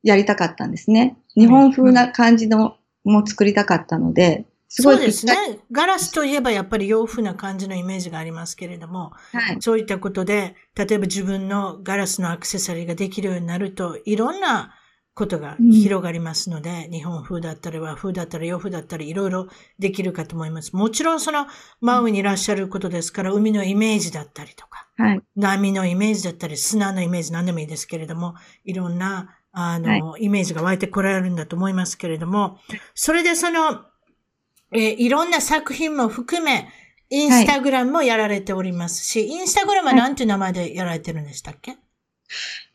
[0.04, 1.18] やりたかったんですね。
[1.36, 4.46] 日本風な感じのも作りたかったので、
[4.82, 5.36] そうですね。
[5.72, 9.58] ガラスといえばやっぱり洋風な感じのイメージがありますけれども、はい。
[9.62, 14.76] そういったことで、例えば自分のガラスのアクセサリーができるようになると、いろんな
[15.14, 19.48] ことが広がりますので、日本風だったり和風だったり洋風だったりいろいろ
[19.80, 20.76] できるかと思います。
[20.76, 21.48] もちろんその
[21.80, 25.22] マウイにいらっしゃることですから、海のイメージだったりとか、はい。
[25.38, 32.60] 波のイメージだったり、砂のイメージ何でもいいですけれども、いろんな、あの、イメージが湧いてこられるんだと思いますけれども、
[32.94, 33.86] それでその、
[34.76, 36.70] えーいろんな作品も含め、
[37.10, 41.78] インスタグラムもやられておりますし、インスタグラムは何ていう名前でやられてるんでしたっけ、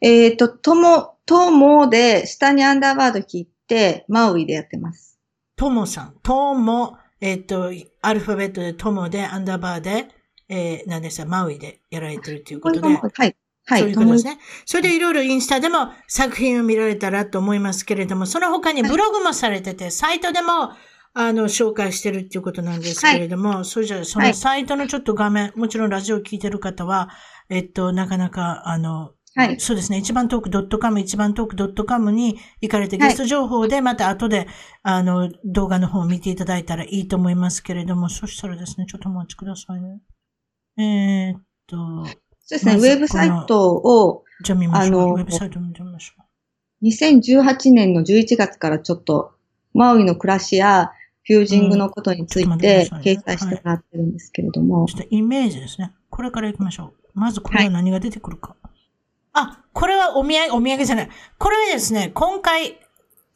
[0.01, 5.19] えっ、と、とも、ともで、下にアンダーバード引いて、マウイでやってます。
[5.57, 6.15] ともさん。
[6.23, 7.73] とも、えっ、と、
[8.03, 10.09] アルファベットでともで、アンダーバーで、
[10.49, 12.89] えー、何でしたマウイでやられてるということで。
[12.89, 13.37] はい。
[13.67, 13.81] はい。
[13.81, 14.39] そういうことですね。
[14.65, 20.73] それでいろいろインスタでも作品を見られたらと思いますけれども、その他にブログもされてて、サイトでも、
[21.13, 27.09] あの、紹介してるっていうことなんですけれども、それじゃあ、そのサイトのちょっと画面、もちろんラジオを聞いてる方は、
[27.49, 29.61] えっと、なかなか、あの、はい。
[29.61, 29.99] そうですね。
[29.99, 34.49] 一番トーク .com、一番トーク .com に行かれてゲスト情報で、また後で、
[34.83, 40.01] あの、動画の方を見ていただいたらいいと思いますけれども、そしたらですね、ちょっとお待ちくださいね。
[40.79, 42.15] えーっと、そう
[42.51, 42.75] ですね。
[42.75, 45.19] ウェブサイトをじゃあ見ましょう。
[45.19, 46.15] ウェブサイト見てみましょ
[46.83, 49.33] 2018年の11月からちょっと、
[49.75, 54.89] マウイの暮らしやフュージングのことについて掲載してもらってるんですけれどもう。
[54.89, 54.95] ち。
[54.95, 55.93] ょっとイメージですね。
[56.11, 57.19] これから行きましょう。
[57.19, 58.57] まずこれは何が出てくるか。
[59.33, 61.09] あ、これはお土産、お土産じゃない。
[61.39, 62.79] これはですね、今回、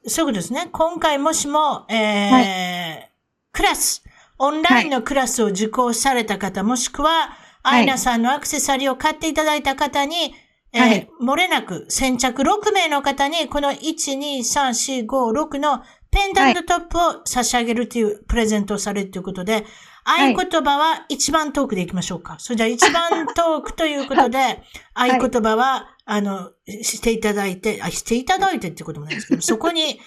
[0.07, 0.69] そういうことですね。
[0.73, 3.15] 今回もしも、えー
[3.53, 4.03] クラス、
[4.39, 7.31] オンラインのクラスを受講された方、もしくは、
[7.63, 10.35] アイナさんのアクセサリーを買っていただいた方に、
[10.73, 15.85] えーはい漏れなく先着6名の方に、この1、2、3、4、5、6の
[16.15, 19.67] ペンダントトップを差し上げるというプレゼントをされるということで、
[20.05, 22.37] 合はい言葉は一番トークでいきましょうか。
[22.39, 24.63] それじゃあ一番トークということで、
[24.95, 26.53] 合言葉は、あの、
[26.83, 29.99] していただいて、あ、していただいてっていうこともないですけど、 そこに、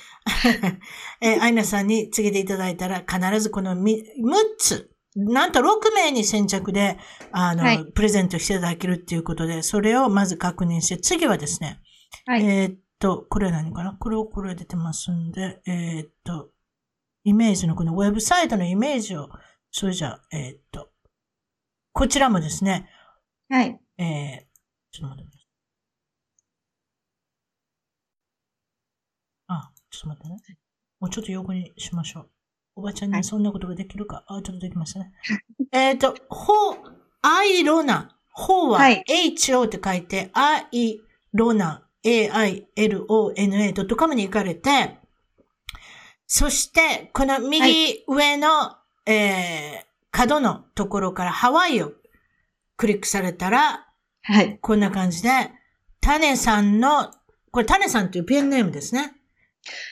[1.19, 4.03] えーアイナさんに告げていただいたら、必ずこのみ6
[4.57, 6.97] つ、なんと6名に先着で、
[7.31, 11.81] あの、はいプレゼントしていただけるっていうことで、それをまず確認して、次はですね、
[12.25, 12.45] はい。
[12.45, 13.93] えと、これは何かな？
[13.93, 16.49] これをこれ出てますんで、えーっと、
[17.23, 19.29] イメージのこのウェブサイトのイメージを、
[19.71, 20.89] それじゃあ、えーっと、
[21.93, 22.89] こちらもですね、
[23.49, 23.79] はい。
[23.97, 24.45] えー、
[24.91, 25.47] ちょっと待ってください。
[29.47, 30.59] あ、ちょっと待ってね。
[30.99, 32.29] もうちょっと横にしましょう。
[32.77, 34.23] おばちゃんはいにそんなことができるか？
[34.27, 35.13] あ、ちょっとできましたね。
[35.71, 36.51] えっと、ほ、
[37.21, 38.13] アイロナ。
[38.31, 39.03] ほははい
[39.35, 40.99] HO って書いて、アイ
[41.33, 44.97] ロナ、AILONA.com に行かれて、
[46.25, 51.91] そして、この右上の、えー、角のところからハワイを
[52.77, 53.87] クリックされたら、
[54.23, 54.57] はい。
[54.59, 55.29] こんな感じで、
[56.01, 57.11] タネさんの、
[57.51, 59.13] これタネさんというペンネームですね。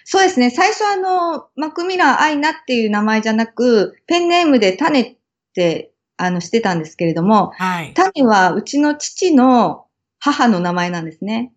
[0.03, 0.49] そうですね。
[0.49, 5.18] 最初あの、マクミラーアイナっていう名前じゃなく、ペンネームでタネっ
[5.53, 7.93] て、あの、してたんですけれども、はい。
[7.93, 9.86] タネはうちの父の
[10.20, 11.51] 母の名前なんですね。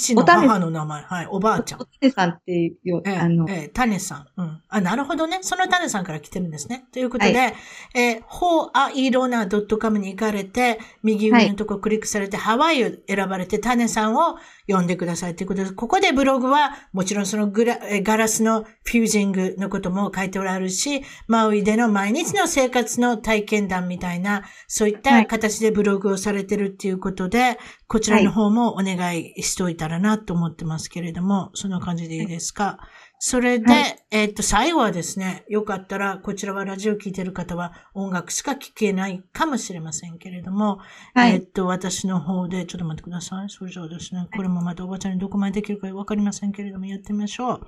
[0.00, 1.02] 父の母の名前。
[1.02, 1.26] はい。
[1.30, 1.84] おばあちゃんお。
[1.84, 4.26] タネさんっていう、ええあの、ええ、タネさん。
[4.36, 4.62] うん。
[4.68, 5.38] あ、なるほどね。
[5.42, 6.86] そのタネさんから来てるんですね。
[6.92, 7.52] ということで、は
[7.94, 14.36] えー、ほあいろな .com に行かれて、右上のところクリックされて、ハワイを選ばれて、タネさんを
[14.68, 15.74] 呼んでくださいということです。
[15.74, 27.58] ここでブログは、もちろんそのグラえーガラスのフュージングのことも書いておられるし、マウイでの毎日の生活の体験談みたいな、そういった形でブログをされてるっていうことで、
[27.88, 32.78] こちらの方もお願いしといたらなと思ってますけれども、そんな感じでいいですか？
[33.18, 40.78] それで、はえっと、最後はですね、よかったら、こちらはラジオ聞いてる方は音楽しか聞けないかもしれませんけれども、
[41.14, 41.32] はい。
[41.32, 43.48] えっと、私の方で、ちょっと待ってください。
[43.48, 47.60] それじゃあですね、これもまたおばちゃんにどこまでできるかわかりませんけれども、やってみましょう。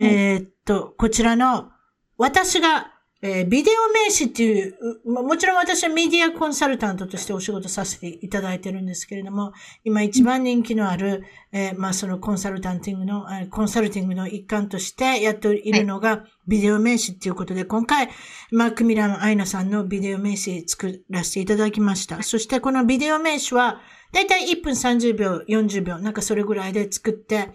[0.00, 1.70] えっと、こちらの、
[2.16, 9.52] 私が、えービデオ名詞っていう、もちろん私はメディアコンサルタントとしてお仕事させていただいてるんですけれども、
[9.84, 18.08] 今一番人気のある、えーまあそのコンサルタンティングの、コンサルティングの一環としてやっているのが、ビデオ名詞っていうことで、今回、
[18.52, 22.22] マーク・ミラン・アイナさんのビデオ名詞作らせていただきました。
[22.22, 23.80] そしてこのビデオ名詞は、
[24.12, 27.50] だいたい1分30秒、40秒、なんかそれぐらいで作って、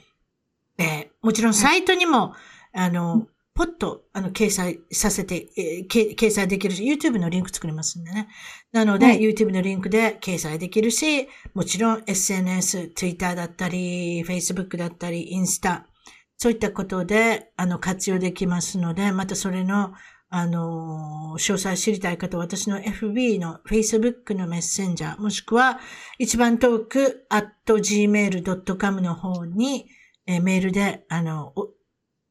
[0.78, 2.36] えーもちろんサイトにも、
[2.72, 8.28] あの、ポッと、あの、掲載させて、えーけ掲載できるし、YouTube のリンク作りますんでね。
[8.74, 15.88] なので、はい YouTube のリンクで掲載できるし、もちろん SNS、Twitter だったり、Facebook だったり、インスタ、
[16.36, 19.94] そういったことで、あの、活用できますので、またそれの、
[20.30, 25.80] あのー、詳細知りたい方は私の FB の Facebook のメッセンジャー、もしくは
[26.20, 29.88] 一番トーク at gmail.com の方に、
[30.28, 31.54] えー、メールで、あの、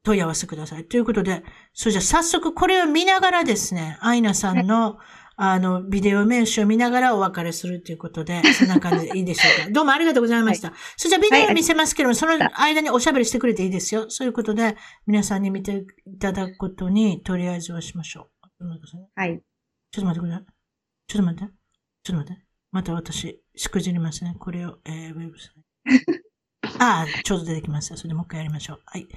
[0.05, 0.85] 問い合わせください。
[0.85, 1.43] ということで、
[1.73, 4.97] それじゃ早速これを見ながらですね、アイナさんの、
[5.35, 9.69] あの、ビデオ名詞を見ながらお別れするということで、そんな感じでいいでしょうか。
[9.73, 10.69] どうもありがとうございました。
[10.69, 14.09] はい、それじゃビデオ見せますけども、その間におしゃべりしてくれていいですよ。
[14.09, 14.77] そういうことで、
[15.07, 18.29] 皆さんに見ていただくことに、とりあえずはしましょ
[18.61, 19.15] う。
[19.15, 19.41] はい。
[19.91, 20.45] ちょっと待ってください。
[21.07, 21.53] ちょっと待って。
[22.03, 22.45] ちょっと待って。
[22.71, 24.35] また私、しくじりますね。
[24.39, 26.25] これを、えー、ウェブサイト。
[26.83, 27.97] ああ、ちょうど出てきました。
[27.97, 28.81] それでもう一回やりましょう。
[28.85, 29.07] はい。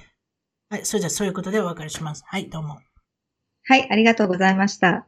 [0.71, 0.85] はい。
[0.85, 2.23] それじゃあそういうことでお別れします。
[2.27, 2.79] はい、どうも。
[3.65, 5.07] はい、ありがとうございました。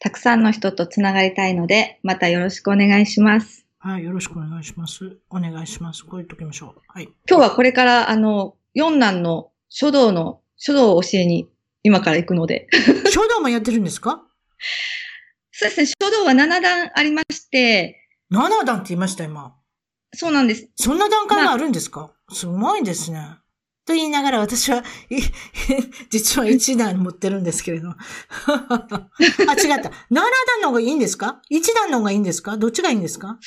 [0.00, 3.65] たくさんの人とつながりたいので、またよろしくお願いします。
[3.78, 5.18] はい、よろしくお願いします。
[5.30, 6.02] お願いします。
[6.04, 6.80] こう言っときましょう。
[6.88, 7.04] はい。
[7.28, 11.48] 今日はこれから、あの、四男の書道の、書道を教えに
[11.82, 12.66] 今から行くので。
[13.12, 14.22] 書道もやってるんですか？
[15.52, 18.02] そうですね、書道は7段ありまして。
[18.32, 19.54] 7段って言いました、今。
[20.14, 20.70] そうなんです。
[20.76, 23.20] そんな段階があるんですか、まあ、すごいですね。
[23.86, 24.82] と言いながら私は、
[26.10, 27.90] 実は1段持ってるんですけれど。
[27.90, 29.88] あ、違った。
[29.88, 30.24] 7段
[30.62, 32.56] の方がいいんですか ?1 段の方がいいんですか？
[32.56, 33.38] どっちがいいんですか？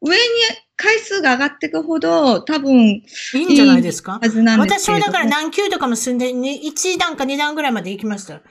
[0.00, 0.22] 上に
[0.76, 3.02] 回数が上がっていくほど、多分い
[3.34, 4.20] いんじゃないですか？
[4.62, 8.42] 私はだから何級とかも住んで、1段か2段ぐらいまで行きました。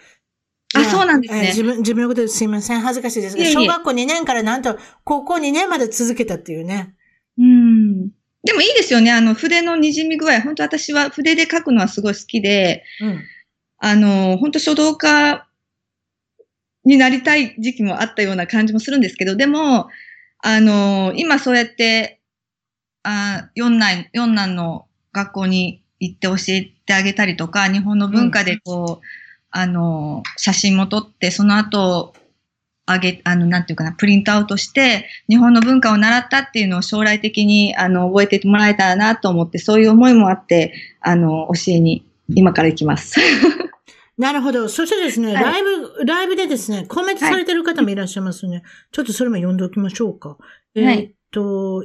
[0.74, 2.82] あ、そうなんですね、自分、自分のことですいません。
[2.82, 6.96] 恥ずかしいですが、小学校2年からなんと高校2年まで続けたっていうね。
[7.38, 8.10] うん。
[8.48, 9.12] でもいいですよね。
[9.12, 10.42] あの、筆の滲み具合。
[10.42, 13.24] 本当私は筆で書くのはすごい好きで、うん、
[13.80, 15.46] あの、本当書道家
[16.86, 19.90] になりたい時期もあったような感じもするんですけど、でも、
[20.40, 22.22] あの、今そうやって、
[23.04, 29.00] あ四男、四男の学校に行って教えてあげたりとか、日本の文化でこう、うん、
[29.50, 32.14] あの、写真も撮って、その後、
[32.88, 43.20] あげ、あの、なんていうかな、プリントアウトして、日本の文化を習ったっていうのを将来的に、あの、覚えてもらえたらなと思って、そういう思いもあって、あの、教えに、今から行きます。
[44.18, 44.68] なるほど。
[44.70, 48.56] そしてですね、はい、ライブ、ライブでですね、コメントされてる方もいらっしゃいますね。
[48.56, 50.38] はい、ちょっとそれも読んでおきましょうか。
[50.74, 51.84] えー、っと、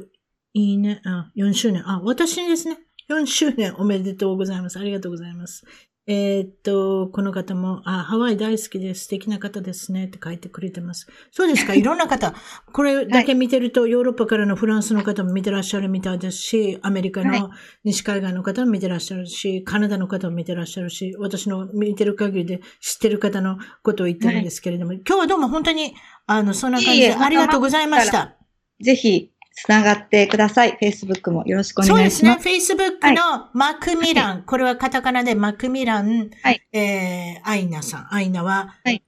[0.53, 1.01] いいね。
[1.05, 1.87] あ、4周年。
[1.87, 2.77] あ、私ですね。
[3.09, 4.79] 4周年おめでとうございます。
[4.79, 5.65] ありがとうございます。
[6.05, 9.03] えー、っと、この方も、あ、ハワイ大好きです。
[9.05, 10.05] 素敵な方ですね。
[10.05, 11.07] って書いてくれてます。
[11.31, 11.75] そうですか？
[11.75, 12.33] いろんな方。
[12.73, 17.51] これだけ見てると、ヨーロッパからのフランスの方も見てらっしゃるみたいですし、アメリカの
[17.85, 25.93] 西海岸の方も見てらっしゃるし、カナダの方も見てらっしゃるし、私の見てる限りで知ってる方のことを言ってるんですけれども、はい、今日はどうも本当に、
[26.25, 28.35] あの、そんな感じでありがとうございました。
[28.81, 30.77] ぜひ、つながってください。
[30.81, 32.43] Facebook もよろしくお願いします。
[32.43, 32.85] そうですね。
[33.01, 34.35] Facebook のマクミラン。
[34.35, 36.31] はい、これはカタカナでマクミラン。
[36.41, 36.61] はい。
[36.73, 38.13] えー、アイナさん。
[38.13, 39.03] アイナは、はい。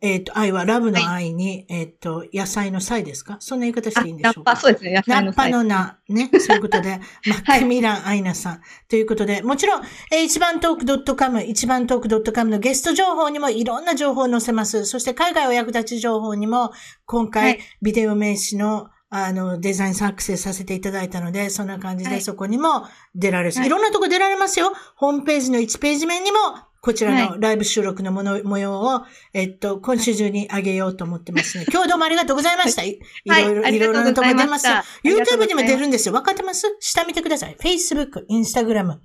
[0.00, 3.38] えっ、ー、と、愛はラブの愛に、はい、えっ、ー、と、野菜の菜ですか？
[3.40, 4.52] そんな言い方していいんでしょうか？
[4.52, 4.92] ラッパ、そうですね。
[4.94, 5.50] 野菜の菜。
[5.50, 6.30] ラッパの名、ね。
[6.38, 7.00] そういうことで、
[7.48, 8.60] マクミラン、アイナさん。
[8.88, 9.82] ということで、もちろん、
[10.12, 14.84] えー、一番トーク .com、一番トーク .com のゲスト情報にもいろんな情報を載せます。
[14.86, 16.70] そして、海外お役立ち情報にも、
[17.04, 22.84] 今回、ビデオ名詞の、あの、デザイン作成させていただいたので、そんな感じでそこにも
[23.14, 24.72] 出られるし、はい、いろんなとこ出られますよ。
[24.96, 26.38] ホームページの1ページ目にも、
[26.80, 29.02] こちらのライブ収録のもの、模様を、
[29.32, 31.64] えっと、今週中にあげようと思ってますね。
[31.72, 32.84] 今日はどうもありがとうございました。
[32.84, 34.68] いろいろ、いろいろなとこ出ます。
[35.02, 36.14] YouTube にも出るんですよ。
[36.14, 37.56] わかってます下見てください。
[37.60, 38.98] Facebook、Instagram、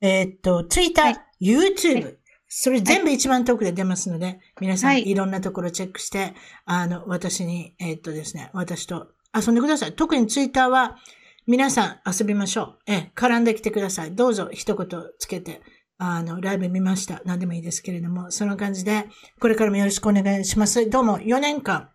[0.00, 2.16] えっと、Twitter、はい、YouTube、
[2.48, 6.34] それ全部一番遠くで出ますので、皆さんいろんなところチェックして、
[6.64, 9.92] あの、私に、えっとですね、私と遊んでください。
[9.92, 10.96] 特にツイッターは
[11.46, 12.78] 皆さん遊びましょう。
[12.86, 14.14] え、絡んできてください。
[14.14, 15.62] どうぞ一言つけて、
[15.98, 17.22] あの、ライブ見ました。
[17.24, 19.06] 何でもいいですけれども、その感じで、
[19.40, 20.88] これからもよろしくお願いします。
[20.90, 21.90] どうも4年間、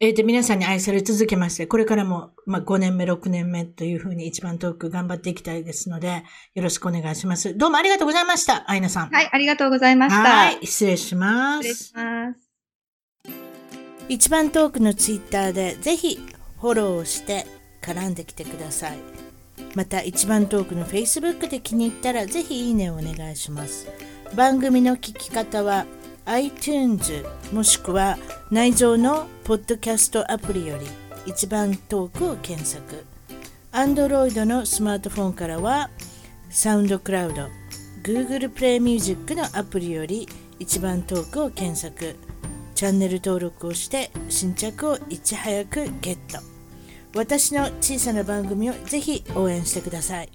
[0.00, 6.22] えっ、ー、と、皆さんに愛され続けまして、これからも、まあ、5年目、6年目というふうに一番遠く頑張っていきたいですので、
[6.54, 7.56] よろしくお願いします。
[7.58, 8.70] どうもありがとうございました。
[8.70, 9.10] アイナさん。
[9.10, 10.22] はい、ありがとうございました。
[10.22, 11.68] はい、失礼します。
[11.68, 12.47] 失礼します。
[14.08, 16.18] 一番遠くのツイッターで、ぜひ、
[16.60, 17.46] フォローして
[17.82, 18.98] 絡んできてください。
[19.74, 23.86] また一番トークの Facebook で気に入ったらぜひいいねをお願いします。
[24.34, 25.86] 番組の聞き方は
[26.24, 28.18] iTunes もしくは
[28.50, 30.86] 内蔵のポッドキャストアプリより
[31.26, 33.04] 一番トークを検索。
[33.72, 35.90] Android のスマートフォンからは
[36.50, 37.48] サウンドクラウド
[38.02, 40.28] Google プレイミュージックのアプリより
[40.58, 42.16] 一番トークを検索。
[42.78, 46.38] チャンネル登録をして新着をいち早くゲット。
[47.12, 50.28] 私の小さな番組をぜひ応援してください。